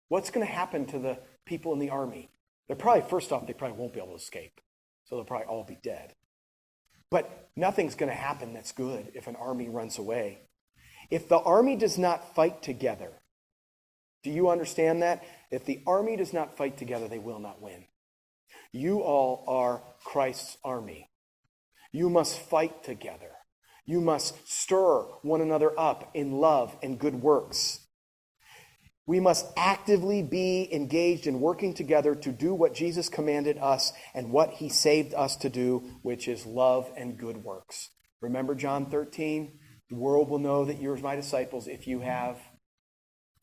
What's 0.08 0.30
going 0.30 0.46
to 0.46 0.52
happen 0.52 0.86
to 0.86 0.98
the 0.98 1.18
people 1.46 1.72
in 1.72 1.78
the 1.78 1.90
army? 1.90 2.30
They're 2.66 2.76
probably, 2.76 3.08
first 3.08 3.32
off, 3.32 3.46
they 3.46 3.52
probably 3.52 3.78
won't 3.78 3.92
be 3.92 3.98
able 3.98 4.10
to 4.10 4.16
escape. 4.16 4.60
So 5.04 5.16
they'll 5.16 5.24
probably 5.24 5.46
all 5.46 5.64
be 5.64 5.78
dead. 5.82 6.14
But 7.10 7.50
nothing's 7.56 7.96
going 7.96 8.10
to 8.10 8.16
happen 8.16 8.54
that's 8.54 8.70
good 8.70 9.10
if 9.14 9.26
an 9.26 9.34
army 9.34 9.68
runs 9.68 9.98
away. 9.98 10.42
If 11.10 11.28
the 11.28 11.38
army 11.38 11.74
does 11.74 11.98
not 11.98 12.36
fight 12.36 12.62
together, 12.62 13.10
do 14.22 14.30
you 14.30 14.48
understand 14.48 15.02
that? 15.02 15.24
If 15.50 15.64
the 15.64 15.82
army 15.86 16.16
does 16.16 16.32
not 16.32 16.56
fight 16.56 16.76
together, 16.76 17.08
they 17.08 17.18
will 17.18 17.40
not 17.40 17.60
win. 17.60 17.86
You 18.70 19.00
all 19.00 19.44
are 19.48 19.82
Christ's 20.04 20.56
army. 20.62 21.10
You 21.90 22.08
must 22.08 22.38
fight 22.38 22.84
together. 22.84 23.32
You 23.90 24.00
must 24.00 24.48
stir 24.48 25.00
one 25.22 25.40
another 25.40 25.72
up 25.76 26.12
in 26.14 26.30
love 26.30 26.76
and 26.80 26.96
good 26.96 27.16
works. 27.16 27.80
We 29.04 29.18
must 29.18 29.46
actively 29.56 30.22
be 30.22 30.72
engaged 30.72 31.26
in 31.26 31.40
working 31.40 31.74
together 31.74 32.14
to 32.14 32.30
do 32.30 32.54
what 32.54 32.72
Jesus 32.72 33.08
commanded 33.08 33.58
us 33.58 33.92
and 34.14 34.30
what 34.30 34.50
he 34.50 34.68
saved 34.68 35.12
us 35.12 35.34
to 35.38 35.48
do, 35.48 35.98
which 36.02 36.28
is 36.28 36.46
love 36.46 36.88
and 36.96 37.18
good 37.18 37.38
works. 37.38 37.90
Remember 38.20 38.54
John 38.54 38.86
13? 38.86 39.58
The 39.88 39.96
world 39.96 40.30
will 40.30 40.38
know 40.38 40.64
that 40.66 40.80
you're 40.80 40.96
my 40.98 41.16
disciples 41.16 41.66
if 41.66 41.88
you 41.88 41.98
have 41.98 42.38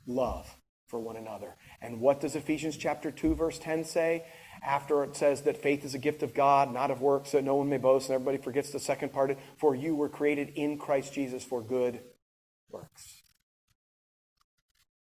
love 0.05 0.47
for 0.88 0.97
one 0.97 1.17
another. 1.17 1.57
And 1.81 1.99
what 1.99 2.21
does 2.21 2.38
Ephesians 2.38 2.77
chapter 2.77 3.12
2 3.12 3.36
verse 3.36 3.60
10 3.60 3.83
say? 3.83 4.25
After 4.63 5.04
it 5.04 5.15
says 5.15 5.43
that 5.43 5.62
faith 5.62 5.86
is 5.86 5.96
a 5.96 6.00
gift 6.00 6.24
of 6.24 6.34
God, 6.34 6.74
not 6.74 6.91
of 6.91 7.02
works, 7.02 7.32
so 7.32 7.38
that 7.38 7.43
no 7.43 7.56
one 7.56 7.70
may 7.70 7.78
boast, 7.78 8.10
and 8.10 8.15
everybody 8.15 8.38
forgets 8.38 8.72
the 8.72 8.80
second 8.80 9.13
part, 9.13 9.38
for 9.58 9.76
you 9.76 9.96
were 9.96 10.10
created 10.10 10.50
in 10.56 10.78
Christ 10.78 11.13
Jesus 11.13 11.43
for 11.43 11.62
good 11.62 12.00
works. 12.70 13.22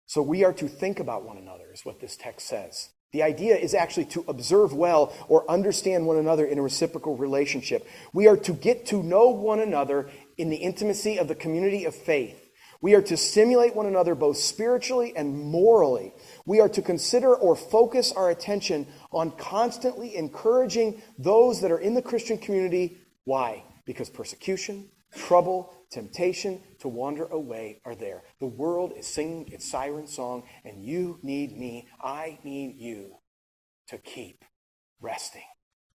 So 0.07 0.23
we 0.23 0.45
are 0.45 0.53
to 0.55 0.69
think 0.69 1.01
about 1.01 1.25
one 1.25 1.37
another, 1.37 1.64
is 1.73 1.85
what 1.85 2.01
this 2.01 2.16
text 2.16 2.47
says. 2.47 2.90
The 3.12 3.23
idea 3.23 3.57
is 3.57 3.75
actually 3.75 4.07
to 4.07 4.25
observe 4.29 4.73
well 4.73 5.12
or 5.29 5.51
understand 5.51 6.07
one 6.07 6.19
another 6.19 6.45
in 6.45 6.59
a 6.59 6.62
reciprocal 6.62 7.16
relationship. 7.16 7.87
We 8.12 8.29
are 8.29 8.37
to 8.37 8.53
get 8.53 8.87
to 8.87 9.03
know 9.03 9.31
one 9.31 9.61
another 9.61 10.11
in 10.37 10.51
the 10.51 10.57
intimacy 10.57 11.19
of 11.19 11.29
the 11.29 11.35
community 11.35 11.85
of 11.87 11.95
faith. 11.95 12.45
We 12.81 12.95
are 12.95 13.03
to 13.03 13.17
stimulate 13.17 13.75
one 13.75 13.87
another 13.87 14.15
both 14.15 14.37
spiritually 14.37 15.12
and 15.17 15.39
morally. 15.39 16.12
We 16.45 16.61
are 16.61 16.69
to 16.71 16.83
consider 16.83 17.35
or 17.35 17.57
focus 17.57 18.12
our 18.12 18.31
attention 18.31 18.87
on 19.12 19.33
constantly 19.33 20.17
encouraging 20.17 21.03
those 21.19 21.61
that 21.61 21.71
are 21.71 21.79
in 21.79 21.95
the 21.95 22.03
Christian 22.03 22.39
community. 22.39 22.99
Why? 23.25 23.65
Because 23.87 24.11
persecution, 24.11 24.91
trouble, 25.15 25.73
temptation 25.91 26.61
to 26.81 26.89
wander 26.89 27.25
away 27.27 27.81
are 27.85 27.95
there. 27.95 28.23
The 28.41 28.47
world 28.47 28.93
is 28.97 29.07
singing 29.07 29.49
its 29.53 29.69
siren 29.71 30.07
song, 30.07 30.45
and 30.65 30.85
you 30.85 31.19
need 31.23 31.57
me. 31.57 31.89
I 32.01 32.39
need 32.45 32.77
you 32.79 33.17
to 33.89 33.99
keep 33.99 34.45
resting, 35.01 35.43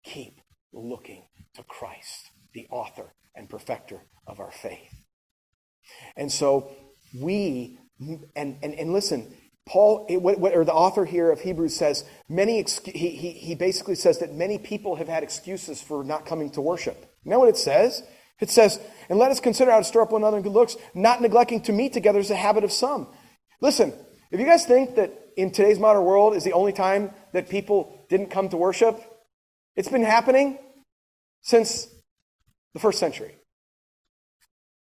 keep 0.04 0.40
looking 0.72 1.26
to 1.54 1.62
Christ, 1.64 2.30
the 2.54 2.66
author 2.70 3.14
and 3.34 3.48
perfecter 3.48 4.04
of 4.26 4.40
our 4.40 4.52
faith. 4.52 4.99
And 6.16 6.30
so 6.30 6.70
we, 7.18 7.78
and, 8.36 8.56
and, 8.62 8.74
and 8.74 8.92
listen, 8.92 9.34
Paul, 9.66 10.06
or 10.08 10.64
the 10.64 10.72
author 10.72 11.04
here 11.04 11.30
of 11.30 11.40
Hebrews 11.40 11.76
says, 11.76 12.04
many, 12.28 12.64
he, 12.84 13.10
he, 13.10 13.30
he 13.32 13.54
basically 13.54 13.94
says 13.94 14.18
that 14.18 14.34
many 14.34 14.58
people 14.58 14.96
have 14.96 15.08
had 15.08 15.22
excuses 15.22 15.80
for 15.80 16.02
not 16.02 16.26
coming 16.26 16.50
to 16.50 16.60
worship. 16.60 17.14
You 17.24 17.30
know 17.30 17.38
what 17.38 17.48
it 17.48 17.56
says? 17.56 18.02
It 18.40 18.50
says, 18.50 18.80
and 19.08 19.18
let 19.18 19.30
us 19.30 19.38
consider 19.38 19.70
how 19.70 19.78
to 19.78 19.84
stir 19.84 20.02
up 20.02 20.12
one 20.12 20.22
another 20.22 20.38
in 20.38 20.42
good 20.42 20.52
looks, 20.52 20.76
not 20.94 21.20
neglecting 21.20 21.60
to 21.62 21.72
meet 21.72 21.92
together 21.92 22.18
is 22.18 22.30
a 22.30 22.36
habit 22.36 22.64
of 22.64 22.72
some. 22.72 23.06
Listen, 23.60 23.92
if 24.30 24.40
you 24.40 24.46
guys 24.46 24.64
think 24.64 24.96
that 24.96 25.12
in 25.36 25.50
today's 25.50 25.78
modern 25.78 26.04
world 26.04 26.34
is 26.34 26.44
the 26.44 26.52
only 26.52 26.72
time 26.72 27.10
that 27.32 27.48
people 27.48 28.06
didn't 28.08 28.30
come 28.30 28.48
to 28.48 28.56
worship, 28.56 28.98
it's 29.76 29.88
been 29.88 30.02
happening 30.02 30.58
since 31.42 31.86
the 32.72 32.80
first 32.80 32.98
century. 32.98 33.34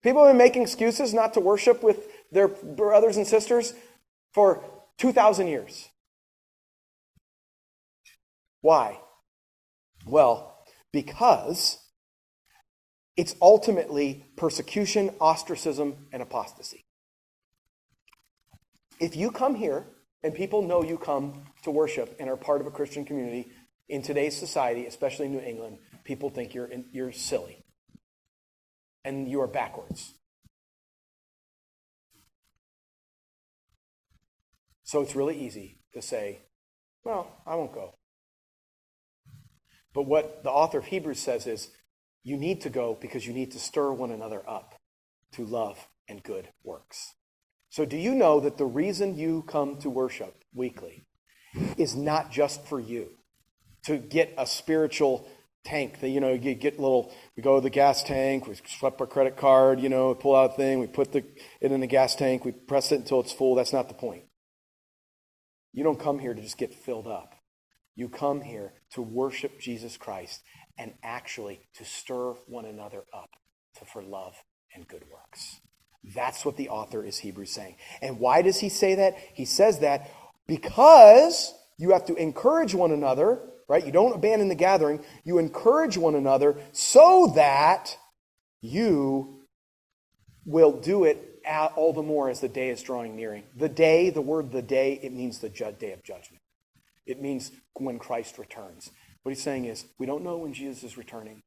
People 0.01 0.23
have 0.23 0.31
been 0.31 0.37
making 0.37 0.61
excuses 0.61 1.13
not 1.13 1.33
to 1.33 1.39
worship 1.39 1.83
with 1.83 2.07
their 2.31 2.47
brothers 2.47 3.17
and 3.17 3.27
sisters 3.27 3.73
for 4.33 4.63
2,000 4.97 5.47
years. 5.47 5.89
Why? 8.61 8.99
Well, 10.05 10.65
because 10.91 11.77
it's 13.17 13.35
ultimately 13.41 14.25
persecution, 14.37 15.11
ostracism, 15.19 16.07
and 16.13 16.21
apostasy. 16.21 16.85
If 18.99 19.15
you 19.15 19.31
come 19.31 19.55
here 19.55 19.85
and 20.23 20.33
people 20.33 20.61
know 20.61 20.83
you 20.83 20.97
come 20.97 21.43
to 21.63 21.71
worship 21.71 22.15
and 22.19 22.29
are 22.29 22.37
part 22.37 22.61
of 22.61 22.67
a 22.67 22.71
Christian 22.71 23.05
community 23.05 23.51
in 23.89 24.01
today's 24.01 24.37
society, 24.37 24.85
especially 24.85 25.25
in 25.25 25.33
New 25.33 25.41
England, 25.41 25.79
people 26.03 26.29
think 26.29 26.53
you're, 26.53 26.69
you're 26.91 27.11
silly 27.11 27.63
and 29.03 29.29
you 29.29 29.41
are 29.41 29.47
backwards. 29.47 30.13
So 34.83 35.01
it's 35.01 35.15
really 35.15 35.37
easy 35.37 35.77
to 35.93 36.01
say, 36.01 36.39
well, 37.03 37.41
I 37.45 37.55
won't 37.55 37.73
go. 37.73 37.93
But 39.93 40.07
what 40.07 40.43
the 40.43 40.49
author 40.49 40.79
of 40.79 40.85
Hebrews 40.85 41.19
says 41.19 41.47
is, 41.47 41.69
you 42.23 42.37
need 42.37 42.61
to 42.61 42.69
go 42.69 42.97
because 42.99 43.25
you 43.25 43.33
need 43.33 43.51
to 43.51 43.59
stir 43.59 43.91
one 43.91 44.11
another 44.11 44.41
up 44.47 44.75
to 45.33 45.45
love 45.45 45.87
and 46.07 46.21
good 46.23 46.49
works. 46.63 47.13
So, 47.69 47.85
do 47.85 47.97
you 47.97 48.15
know 48.15 48.39
that 48.39 48.57
the 48.57 48.65
reason 48.65 49.15
you 49.15 49.43
come 49.47 49.77
to 49.81 49.89
worship 49.89 50.43
weekly 50.53 51.05
is 51.77 51.95
not 51.95 52.31
just 52.31 52.65
for 52.65 52.79
you 52.79 53.09
to 53.85 53.97
get 53.97 54.33
a 54.37 54.45
spiritual 54.45 55.27
tank. 55.63 55.99
That, 56.01 56.09
you 56.09 56.19
know, 56.19 56.33
you 56.33 56.53
get 56.55 56.79
little, 56.79 57.13
we 57.35 57.43
go 57.43 57.55
to 57.55 57.61
the 57.61 57.69
gas 57.69 58.03
tank, 58.03 58.47
we 58.47 58.55
swipe 58.65 58.99
our 58.99 59.07
credit 59.07 59.37
card, 59.37 59.79
you 59.79 59.89
know, 59.89 60.13
pull 60.15 60.35
out 60.35 60.51
a 60.51 60.53
thing, 60.55 60.79
we 60.79 60.87
put 60.87 61.11
the, 61.11 61.23
it 61.61 61.71
in 61.71 61.79
the 61.79 61.87
gas 61.87 62.15
tank, 62.15 62.45
we 62.45 62.51
press 62.51 62.91
it 62.91 62.95
until 62.95 63.19
it's 63.19 63.31
full. 63.31 63.55
That's 63.55 63.73
not 63.73 63.87
the 63.87 63.93
point. 63.93 64.23
You 65.73 65.83
don't 65.83 65.99
come 65.99 66.19
here 66.19 66.33
to 66.33 66.41
just 66.41 66.57
get 66.57 66.73
filled 66.73 67.07
up. 67.07 67.35
You 67.95 68.09
come 68.09 68.41
here 68.41 68.73
to 68.93 69.01
worship 69.01 69.59
Jesus 69.59 69.97
Christ 69.97 70.41
and 70.77 70.93
actually 71.03 71.61
to 71.75 71.85
stir 71.85 72.31
one 72.47 72.65
another 72.65 73.03
up 73.13 73.29
to, 73.77 73.85
for 73.85 74.01
love 74.01 74.35
and 74.73 74.87
good 74.87 75.03
works. 75.11 75.59
That's 76.15 76.45
what 76.45 76.55
the 76.55 76.69
author 76.69 77.03
is 77.03 77.17
Hebrews 77.17 77.51
saying. 77.51 77.75
And 78.01 78.19
why 78.19 78.41
does 78.41 78.59
he 78.59 78.69
say 78.69 78.95
that? 78.95 79.15
He 79.33 79.45
says 79.45 79.79
that 79.79 80.09
because 80.47 81.53
you 81.77 81.91
have 81.91 82.05
to 82.05 82.15
encourage 82.15 82.73
one 82.73 82.91
another, 82.91 83.41
right? 83.69 83.85
You 83.85 83.93
don't 83.93 84.13
abandon 84.13 84.49
the 84.49 84.55
gathering. 84.55 85.05
You 85.23 85.37
encourage 85.37 85.97
one 85.97 86.15
another 86.15 86.57
so 86.73 87.31
that 87.35 87.95
you 88.61 89.45
will 90.45 90.73
do 90.73 91.05
it 91.05 91.41
all 91.47 91.93
the 91.93 92.03
more 92.03 92.29
as 92.29 92.41
the 92.41 92.49
day 92.49 92.69
is 92.69 92.83
drawing 92.83 93.15
nearing. 93.15 93.43
The 93.55 93.69
day, 93.69 94.09
the 94.09 94.21
word 94.21 94.51
the 94.51 94.61
day, 94.61 94.99
it 95.01 95.13
means 95.13 95.39
the 95.39 95.49
day 95.49 95.93
of 95.93 96.03
judgment. 96.03 96.41
It 97.05 97.21
means 97.21 97.51
when 97.75 97.97
Christ 97.97 98.37
returns. 98.37 98.91
What 99.23 99.33
he's 99.33 99.43
saying 99.43 99.65
is, 99.65 99.85
we 99.97 100.05
don't 100.05 100.23
know 100.23 100.37
when 100.37 100.53
Jesus 100.53 100.83
is 100.83 100.97
returning. 100.97 101.41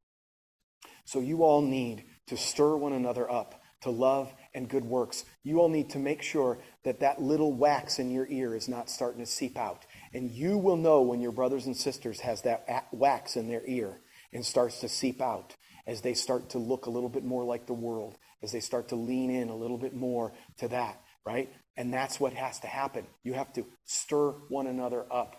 So 1.04 1.20
you 1.20 1.42
all 1.42 1.60
need 1.60 2.04
to 2.28 2.36
stir 2.36 2.76
one 2.76 2.92
another 2.92 3.30
up 3.30 3.60
to 3.82 3.90
love 3.90 4.32
and 4.54 4.68
good 4.68 4.84
works. 4.84 5.24
You 5.42 5.60
all 5.60 5.68
need 5.68 5.90
to 5.90 5.98
make 5.98 6.22
sure 6.22 6.58
that 6.84 7.00
that 7.00 7.20
little 7.20 7.52
wax 7.52 7.98
in 7.98 8.10
your 8.10 8.26
ear 8.28 8.54
is 8.54 8.68
not 8.68 8.88
starting 8.88 9.20
to 9.20 9.30
seep 9.30 9.56
out. 9.56 9.84
And 10.14 10.30
you 10.30 10.58
will 10.58 10.76
know 10.76 11.02
when 11.02 11.20
your 11.20 11.32
brothers 11.32 11.66
and 11.66 11.76
sisters 11.76 12.20
has 12.20 12.42
that 12.42 12.66
wax 12.92 13.36
in 13.36 13.48
their 13.48 13.62
ear 13.66 14.00
and 14.32 14.44
starts 14.44 14.80
to 14.80 14.88
seep 14.88 15.20
out 15.20 15.56
as 15.86 16.00
they 16.00 16.14
start 16.14 16.50
to 16.50 16.58
look 16.58 16.86
a 16.86 16.90
little 16.90 17.08
bit 17.08 17.24
more 17.24 17.44
like 17.44 17.66
the 17.66 17.72
world, 17.72 18.16
as 18.42 18.52
they 18.52 18.60
start 18.60 18.88
to 18.88 18.96
lean 18.96 19.30
in 19.30 19.48
a 19.48 19.56
little 19.56 19.78
bit 19.78 19.94
more 19.94 20.32
to 20.58 20.68
that, 20.68 21.00
right? 21.26 21.50
And 21.76 21.92
that's 21.92 22.20
what 22.20 22.34
has 22.34 22.60
to 22.60 22.66
happen. 22.66 23.06
You 23.24 23.32
have 23.34 23.52
to 23.54 23.66
stir 23.84 24.30
one 24.48 24.66
another 24.66 25.04
up 25.10 25.36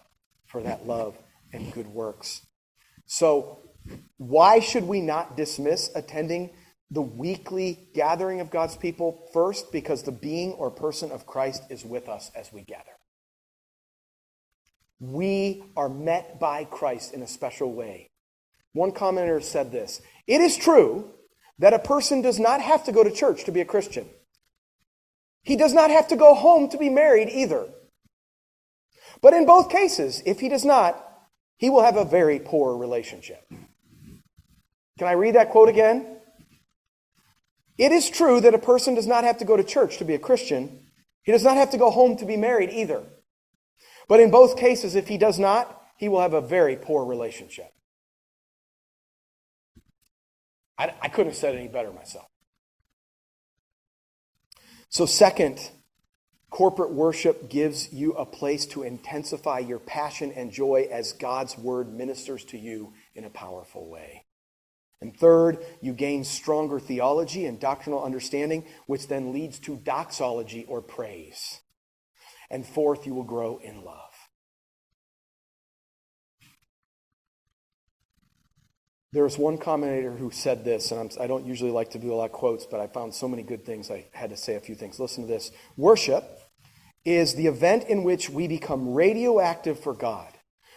for 0.47 0.63
that 0.63 0.85
love 0.87 1.17
and 1.53 1.71
good 1.71 1.87
works. 1.87 2.45
So, 3.05 3.59
why 4.17 4.59
should 4.59 4.85
we 4.85 5.01
not 5.01 5.35
dismiss 5.35 5.91
attending 5.93 6.51
the 6.89 7.01
weekly 7.01 7.89
gathering 7.93 8.39
of 8.39 8.49
God's 8.49 8.77
people? 8.77 9.29
First, 9.33 9.71
because 9.71 10.03
the 10.03 10.11
being 10.11 10.53
or 10.53 10.71
person 10.71 11.11
of 11.11 11.25
Christ 11.25 11.63
is 11.69 11.83
with 11.83 12.07
us 12.07 12.31
as 12.35 12.51
we 12.53 12.61
gather. 12.61 12.93
We 15.03 15.65
are 15.75 15.89
met 15.89 16.39
by 16.39 16.63
Christ 16.63 17.13
in 17.13 17.21
a 17.21 17.27
special 17.27 17.73
way. 17.73 18.09
One 18.71 18.93
commenter 18.93 19.43
said 19.43 19.69
this 19.69 20.01
It 20.27 20.39
is 20.39 20.55
true 20.55 21.11
that 21.59 21.73
a 21.73 21.79
person 21.79 22.21
does 22.21 22.39
not 22.39 22.61
have 22.61 22.85
to 22.85 22.93
go 22.93 23.03
to 23.03 23.11
church 23.11 23.43
to 23.43 23.51
be 23.51 23.59
a 23.59 23.65
Christian. 23.65 24.07
He 25.41 25.57
does 25.57 25.73
not 25.73 25.89
have 25.89 26.07
to 26.07 26.15
go 26.15 26.33
home 26.33 26.69
to 26.69 26.77
be 26.77 26.89
married 26.89 27.27
either. 27.27 27.67
But 29.21 29.33
in 29.33 29.45
both 29.45 29.69
cases, 29.69 30.23
if 30.25 30.39
he 30.39 30.47
does 30.47 30.63
not, 30.63 31.05
he 31.57 31.69
will 31.69 31.83
have 31.83 31.97
a 31.97 32.05
very 32.05 32.39
poor 32.39 32.77
relationship. 32.77 33.45
Can 34.97 35.07
I 35.07 35.13
read 35.13 35.35
that 35.35 35.49
quote 35.49 35.67
again? 35.67 36.17
It 37.77 37.91
is 37.91 38.09
true 38.09 38.39
that 38.39 38.53
a 38.53 38.59
person 38.59 38.95
does 38.95 39.07
not 39.07 39.25
have 39.25 39.39
to 39.39 39.45
go 39.45 39.57
to 39.57 39.65
church 39.65 39.97
to 39.97 40.05
be 40.05 40.13
a 40.13 40.19
Christian. 40.19 40.79
He 41.23 41.33
does 41.33 41.43
not 41.43 41.57
have 41.57 41.71
to 41.71 41.77
go 41.77 41.91
home 41.91 42.15
to 42.17 42.25
be 42.25 42.37
married 42.37 42.69
either. 42.69 43.03
But 44.07 44.19
in 44.19 44.31
both 44.31 44.57
cases, 44.57 44.95
if 44.95 45.07
he 45.07 45.17
does 45.17 45.39
not, 45.39 45.81
he 45.97 46.09
will 46.09 46.21
have 46.21 46.33
a 46.33 46.41
very 46.41 46.75
poor 46.75 47.05
relationship. 47.05 47.71
I, 50.77 50.93
I 51.01 51.07
couldn't 51.07 51.31
have 51.31 51.37
said 51.37 51.55
any 51.55 51.67
better 51.67 51.91
myself. 51.91 52.27
So, 54.89 55.05
second, 55.05 55.59
corporate 56.49 56.91
worship 56.91 57.49
gives 57.49 57.91
you 57.91 58.13
a 58.13 58.25
place 58.25 58.65
to 58.67 58.83
intensify 58.83 59.59
your 59.59 59.79
passion 59.79 60.31
and 60.35 60.51
joy 60.51 60.87
as 60.91 61.13
God's 61.13 61.57
word 61.57 61.91
ministers 61.91 62.43
to 62.45 62.59
you 62.59 62.93
in 63.15 63.23
a 63.23 63.29
powerful 63.29 63.89
way. 63.89 64.25
And 65.01 65.17
third, 65.17 65.57
you 65.81 65.93
gain 65.93 66.23
stronger 66.23 66.79
theology 66.79 67.45
and 67.45 67.59
doctrinal 67.59 68.03
understanding, 68.03 68.65
which 68.85 69.07
then 69.07 69.33
leads 69.33 69.59
to 69.59 69.75
doxology 69.75 70.65
or 70.67 70.81
praise. 70.81 71.59
And 72.53 72.63
fourth, 72.63 73.07
you 73.07 73.15
will 73.15 73.23
grow 73.23 73.59
in 73.63 73.83
love. 73.83 74.13
There 79.11 79.23
was 79.23 79.39
one 79.39 79.57
commentator 79.57 80.11
who 80.11 80.29
said 80.29 80.63
this, 80.63 80.91
and 80.91 80.99
I'm, 80.99 81.09
I 81.19 81.25
do 81.25 81.33
not 81.33 81.47
usually 81.47 81.71
like 81.71 81.89
to 81.91 81.99
do 81.99 82.13
a 82.13 82.15
lot 82.15 82.25
of 82.25 82.31
quotes, 82.31 82.67
but 82.67 82.79
I 82.79 82.85
found 82.85 83.15
so 83.15 83.27
many 83.27 83.41
good 83.41 83.65
things 83.65 83.89
I 83.89 84.05
had 84.11 84.29
to 84.29 84.37
say 84.37 84.53
a 84.53 84.59
few 84.59 84.75
things. 84.75 84.99
Listen 84.99 85.23
to 85.23 85.27
this. 85.27 85.51
Worship 85.77 86.23
is 87.03 87.33
the 87.33 87.47
event 87.47 87.85
in 87.85 88.03
which 88.03 88.29
we 88.29 88.47
become 88.47 88.93
radioactive 88.93 89.79
for 89.79 89.95
God. 89.95 90.31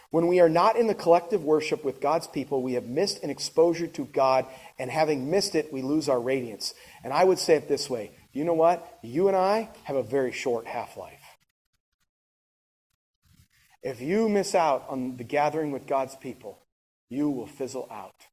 When 0.09 0.25
we 0.25 0.39
are 0.39 0.49
not 0.49 0.77
in 0.77 0.87
the 0.87 0.95
collective 0.95 1.43
worship 1.43 1.85
with 1.85 2.01
God's 2.01 2.25
people, 2.25 2.63
we 2.63 2.73
have 2.73 2.85
missed 2.85 3.21
an 3.21 3.29
exposure 3.29 3.87
to 3.87 4.05
God, 4.05 4.47
and 4.79 4.89
having 4.89 5.29
missed 5.29 5.53
it, 5.53 5.71
we 5.71 5.83
lose 5.83 6.09
our 6.09 6.19
radiance. 6.19 6.73
And 7.03 7.13
I 7.13 7.23
would 7.23 7.37
say 7.37 7.53
it 7.53 7.67
this 7.67 7.87
way 7.87 8.13
you 8.33 8.45
know 8.45 8.53
what? 8.53 8.99
You 9.03 9.27
and 9.27 9.37
I 9.37 9.69
have 9.83 9.95
a 9.95 10.03
very 10.03 10.31
short 10.31 10.65
half 10.65 10.97
life. 10.97 11.16
If 13.83 14.01
you 14.01 14.27
miss 14.29 14.55
out 14.55 14.85
on 14.89 15.17
the 15.17 15.23
gathering 15.23 15.71
with 15.71 15.87
God's 15.87 16.15
people, 16.15 16.59
you 17.09 17.29
will 17.29 17.47
fizzle 17.47 17.87
out. 17.91 18.25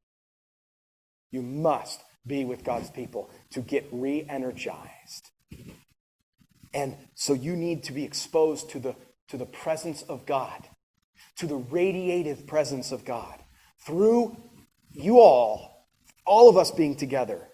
You 1.31 1.43
must 1.43 2.01
be 2.27 2.45
with 2.45 2.65
God's 2.65 2.91
people 2.91 3.31
to 3.51 3.61
get 3.61 3.87
re 3.93 4.27
energized. 4.29 5.31
And 6.73 6.97
so 7.15 7.35
you 7.35 7.55
need 7.55 7.85
to 7.85 7.93
be 7.93 8.05
exposed 8.05 8.71
to 8.71 8.81
the, 8.81 8.97
to 9.29 9.37
the 9.37 9.47
presence 9.47 10.03
of 10.03 10.27
God 10.27 10.69
to 11.37 11.47
the 11.47 11.59
radiative 11.59 12.47
presence 12.47 12.93
of 12.93 13.05
God 13.05 13.39
through 13.85 14.37
you 14.93 15.21
all, 15.21 15.89
all 16.27 16.49
of 16.49 16.57
us 16.57 16.71
being 16.71 16.97
together. 16.97 17.49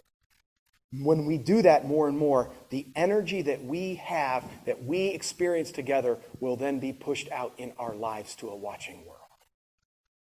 When 0.92 1.24
we 1.24 1.38
do 1.38 1.62
that 1.62 1.86
more 1.86 2.08
and 2.08 2.18
more, 2.18 2.50
the 2.70 2.88
energy 2.96 3.42
that 3.42 3.64
we 3.64 3.94
have, 3.96 4.44
that 4.66 4.82
we 4.82 5.08
experience 5.08 5.70
together, 5.70 6.18
will 6.40 6.56
then 6.56 6.80
be 6.80 6.92
pushed 6.92 7.30
out 7.30 7.54
in 7.58 7.72
our 7.78 7.94
lives 7.94 8.34
to 8.36 8.48
a 8.48 8.56
watching 8.56 9.06
world. 9.06 9.20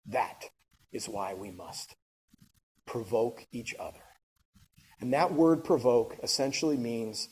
That 0.07 0.45
is 0.93 1.09
why 1.09 1.35
we 1.35 1.51
must 1.51 1.95
provoke 2.87 3.47
each 3.53 3.75
other. 3.79 4.01
And 5.01 5.13
that 5.13 5.35
word 5.35 5.63
provoke 5.63 6.17
essentially 6.23 6.79
means 6.79 7.29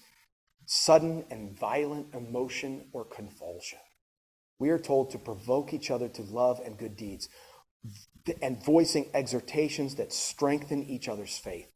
sudden 0.67 1.25
and 1.31 1.59
violent 1.59 2.15
emotion 2.15 2.89
or 2.93 3.05
convulsion. 3.05 3.79
We 4.59 4.69
are 4.69 4.79
told 4.79 5.11
to 5.11 5.19
provoke 5.19 5.73
each 5.73 5.91
other 5.91 6.09
to 6.09 6.23
love 6.23 6.61
and 6.65 6.79
good 6.79 6.97
deeds 6.97 7.29
and 8.41 8.65
voicing 8.65 9.11
exhortations 9.13 9.97
that 9.97 10.13
strengthen 10.13 10.83
each 10.85 11.09
other's 11.09 11.37
faith. 11.37 11.69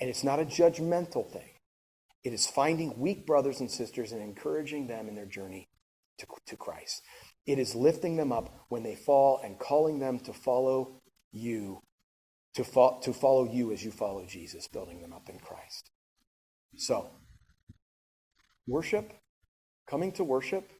And 0.00 0.08
it's 0.08 0.24
not 0.24 0.40
a 0.40 0.44
judgmental 0.44 1.30
thing, 1.30 1.50
it 2.24 2.32
is 2.32 2.46
finding 2.46 2.98
weak 2.98 3.26
brothers 3.26 3.60
and 3.60 3.70
sisters 3.70 4.12
and 4.12 4.22
encouraging 4.22 4.86
them 4.86 5.08
in 5.08 5.14
their 5.14 5.26
journey 5.26 5.68
to, 6.18 6.26
to 6.46 6.56
Christ. 6.56 7.02
It 7.46 7.58
is 7.58 7.74
lifting 7.74 8.16
them 8.16 8.32
up 8.32 8.66
when 8.68 8.82
they 8.82 8.94
fall 8.94 9.40
and 9.42 9.58
calling 9.58 9.98
them 9.98 10.18
to 10.20 10.32
follow 10.32 11.00
you, 11.32 11.80
to, 12.54 12.64
fo- 12.64 13.00
to 13.02 13.12
follow 13.12 13.50
you 13.50 13.72
as 13.72 13.84
you 13.84 13.90
follow 13.90 14.26
Jesus, 14.26 14.68
building 14.68 15.00
them 15.00 15.12
up 15.12 15.28
in 15.30 15.38
Christ. 15.38 15.90
So, 16.76 17.10
worship, 18.66 19.12
coming 19.88 20.12
to 20.12 20.24
worship, 20.24 20.70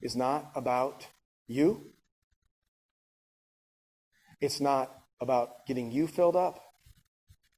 is 0.00 0.14
not 0.16 0.52
about 0.54 1.06
you. 1.46 1.92
It's 4.40 4.60
not 4.60 4.92
about 5.20 5.66
getting 5.66 5.92
you 5.92 6.06
filled 6.06 6.36
up. 6.36 6.60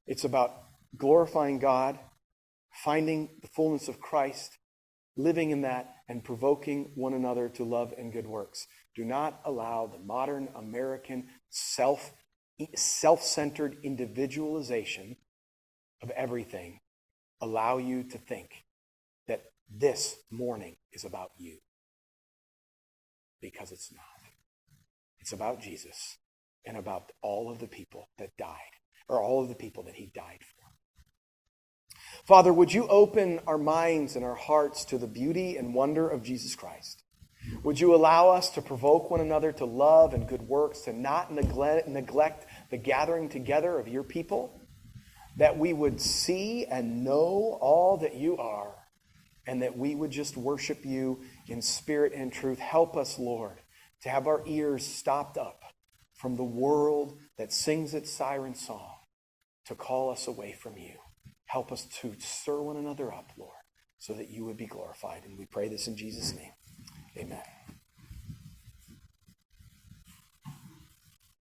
It's 0.06 0.24
about 0.24 0.54
glorifying 0.96 1.58
God, 1.58 1.98
finding 2.84 3.36
the 3.42 3.48
fullness 3.48 3.88
of 3.88 4.00
Christ, 4.00 4.58
living 5.16 5.50
in 5.50 5.62
that, 5.62 5.94
and 6.08 6.24
provoking 6.24 6.92
one 6.94 7.14
another 7.14 7.48
to 7.50 7.64
love 7.64 7.92
and 7.96 8.12
good 8.12 8.26
works. 8.26 8.66
Do 8.94 9.04
not 9.04 9.40
allow 9.44 9.86
the 9.86 9.98
modern 9.98 10.48
American 10.54 11.28
self 11.50 12.12
self 12.76 13.22
centered 13.22 13.76
individualization 13.82 15.16
of 16.02 16.10
everything 16.10 16.78
allow 17.40 17.78
you 17.78 18.04
to 18.04 18.18
think 18.18 18.64
that 19.26 19.42
this 19.68 20.16
morning 20.30 20.76
is 20.92 21.04
about 21.04 21.30
you 21.36 21.58
because 23.40 23.72
it's 23.72 23.92
not. 23.92 24.04
It's 25.18 25.32
about 25.32 25.60
Jesus 25.60 26.18
and 26.66 26.76
about 26.76 27.12
all 27.22 27.50
of 27.50 27.58
the 27.58 27.66
people 27.66 28.08
that 28.18 28.36
died, 28.38 28.74
or 29.08 29.22
all 29.22 29.42
of 29.42 29.48
the 29.48 29.54
people 29.54 29.84
that 29.84 29.94
he 29.94 30.10
died 30.14 30.40
for. 30.40 30.54
Father, 32.26 32.52
would 32.52 32.72
you 32.72 32.88
open 32.88 33.40
our 33.46 33.58
minds 33.58 34.16
and 34.16 34.24
our 34.24 34.34
hearts 34.34 34.86
to 34.86 34.96
the 34.96 35.06
beauty 35.06 35.58
and 35.58 35.74
wonder 35.74 36.08
of 36.08 36.22
Jesus 36.22 36.54
Christ? 36.54 37.02
Would 37.62 37.78
you 37.78 37.94
allow 37.94 38.30
us 38.30 38.48
to 38.50 38.62
provoke 38.62 39.10
one 39.10 39.20
another 39.20 39.52
to 39.52 39.66
love 39.66 40.14
and 40.14 40.26
good 40.26 40.40
works, 40.40 40.80
to 40.82 40.92
not 40.94 41.30
neglect, 41.30 41.86
neglect 41.86 42.46
the 42.70 42.78
gathering 42.78 43.28
together 43.28 43.78
of 43.78 43.88
your 43.88 44.02
people, 44.02 44.58
that 45.36 45.58
we 45.58 45.74
would 45.74 46.00
see 46.00 46.64
and 46.64 47.04
know 47.04 47.58
all 47.60 47.98
that 47.98 48.14
you 48.14 48.38
are, 48.38 48.74
and 49.46 49.60
that 49.60 49.76
we 49.76 49.94
would 49.94 50.10
just 50.10 50.38
worship 50.38 50.86
you 50.86 51.20
in 51.46 51.60
spirit 51.60 52.14
and 52.14 52.32
truth. 52.32 52.58
Help 52.58 52.96
us, 52.96 53.18
Lord, 53.18 53.58
to 54.02 54.08
have 54.08 54.26
our 54.26 54.42
ears 54.46 54.86
stopped 54.86 55.36
up 55.36 55.62
from 56.14 56.36
the 56.36 56.44
world 56.44 57.18
that 57.36 57.52
sings 57.52 57.92
its 57.92 58.10
siren 58.10 58.54
song 58.54 58.93
to 59.66 59.74
call 59.74 60.10
us 60.10 60.26
away 60.26 60.52
from 60.52 60.76
you. 60.76 60.94
Help 61.46 61.72
us 61.72 61.86
to 62.00 62.14
stir 62.18 62.60
one 62.60 62.76
another 62.76 63.12
up, 63.12 63.30
Lord, 63.38 63.56
so 63.98 64.12
that 64.14 64.30
you 64.30 64.44
would 64.44 64.56
be 64.56 64.66
glorified. 64.66 65.22
And 65.24 65.38
we 65.38 65.46
pray 65.46 65.68
this 65.68 65.86
in 65.86 65.96
Jesus' 65.96 66.34
name. 66.34 66.52
Amen. 67.18 67.63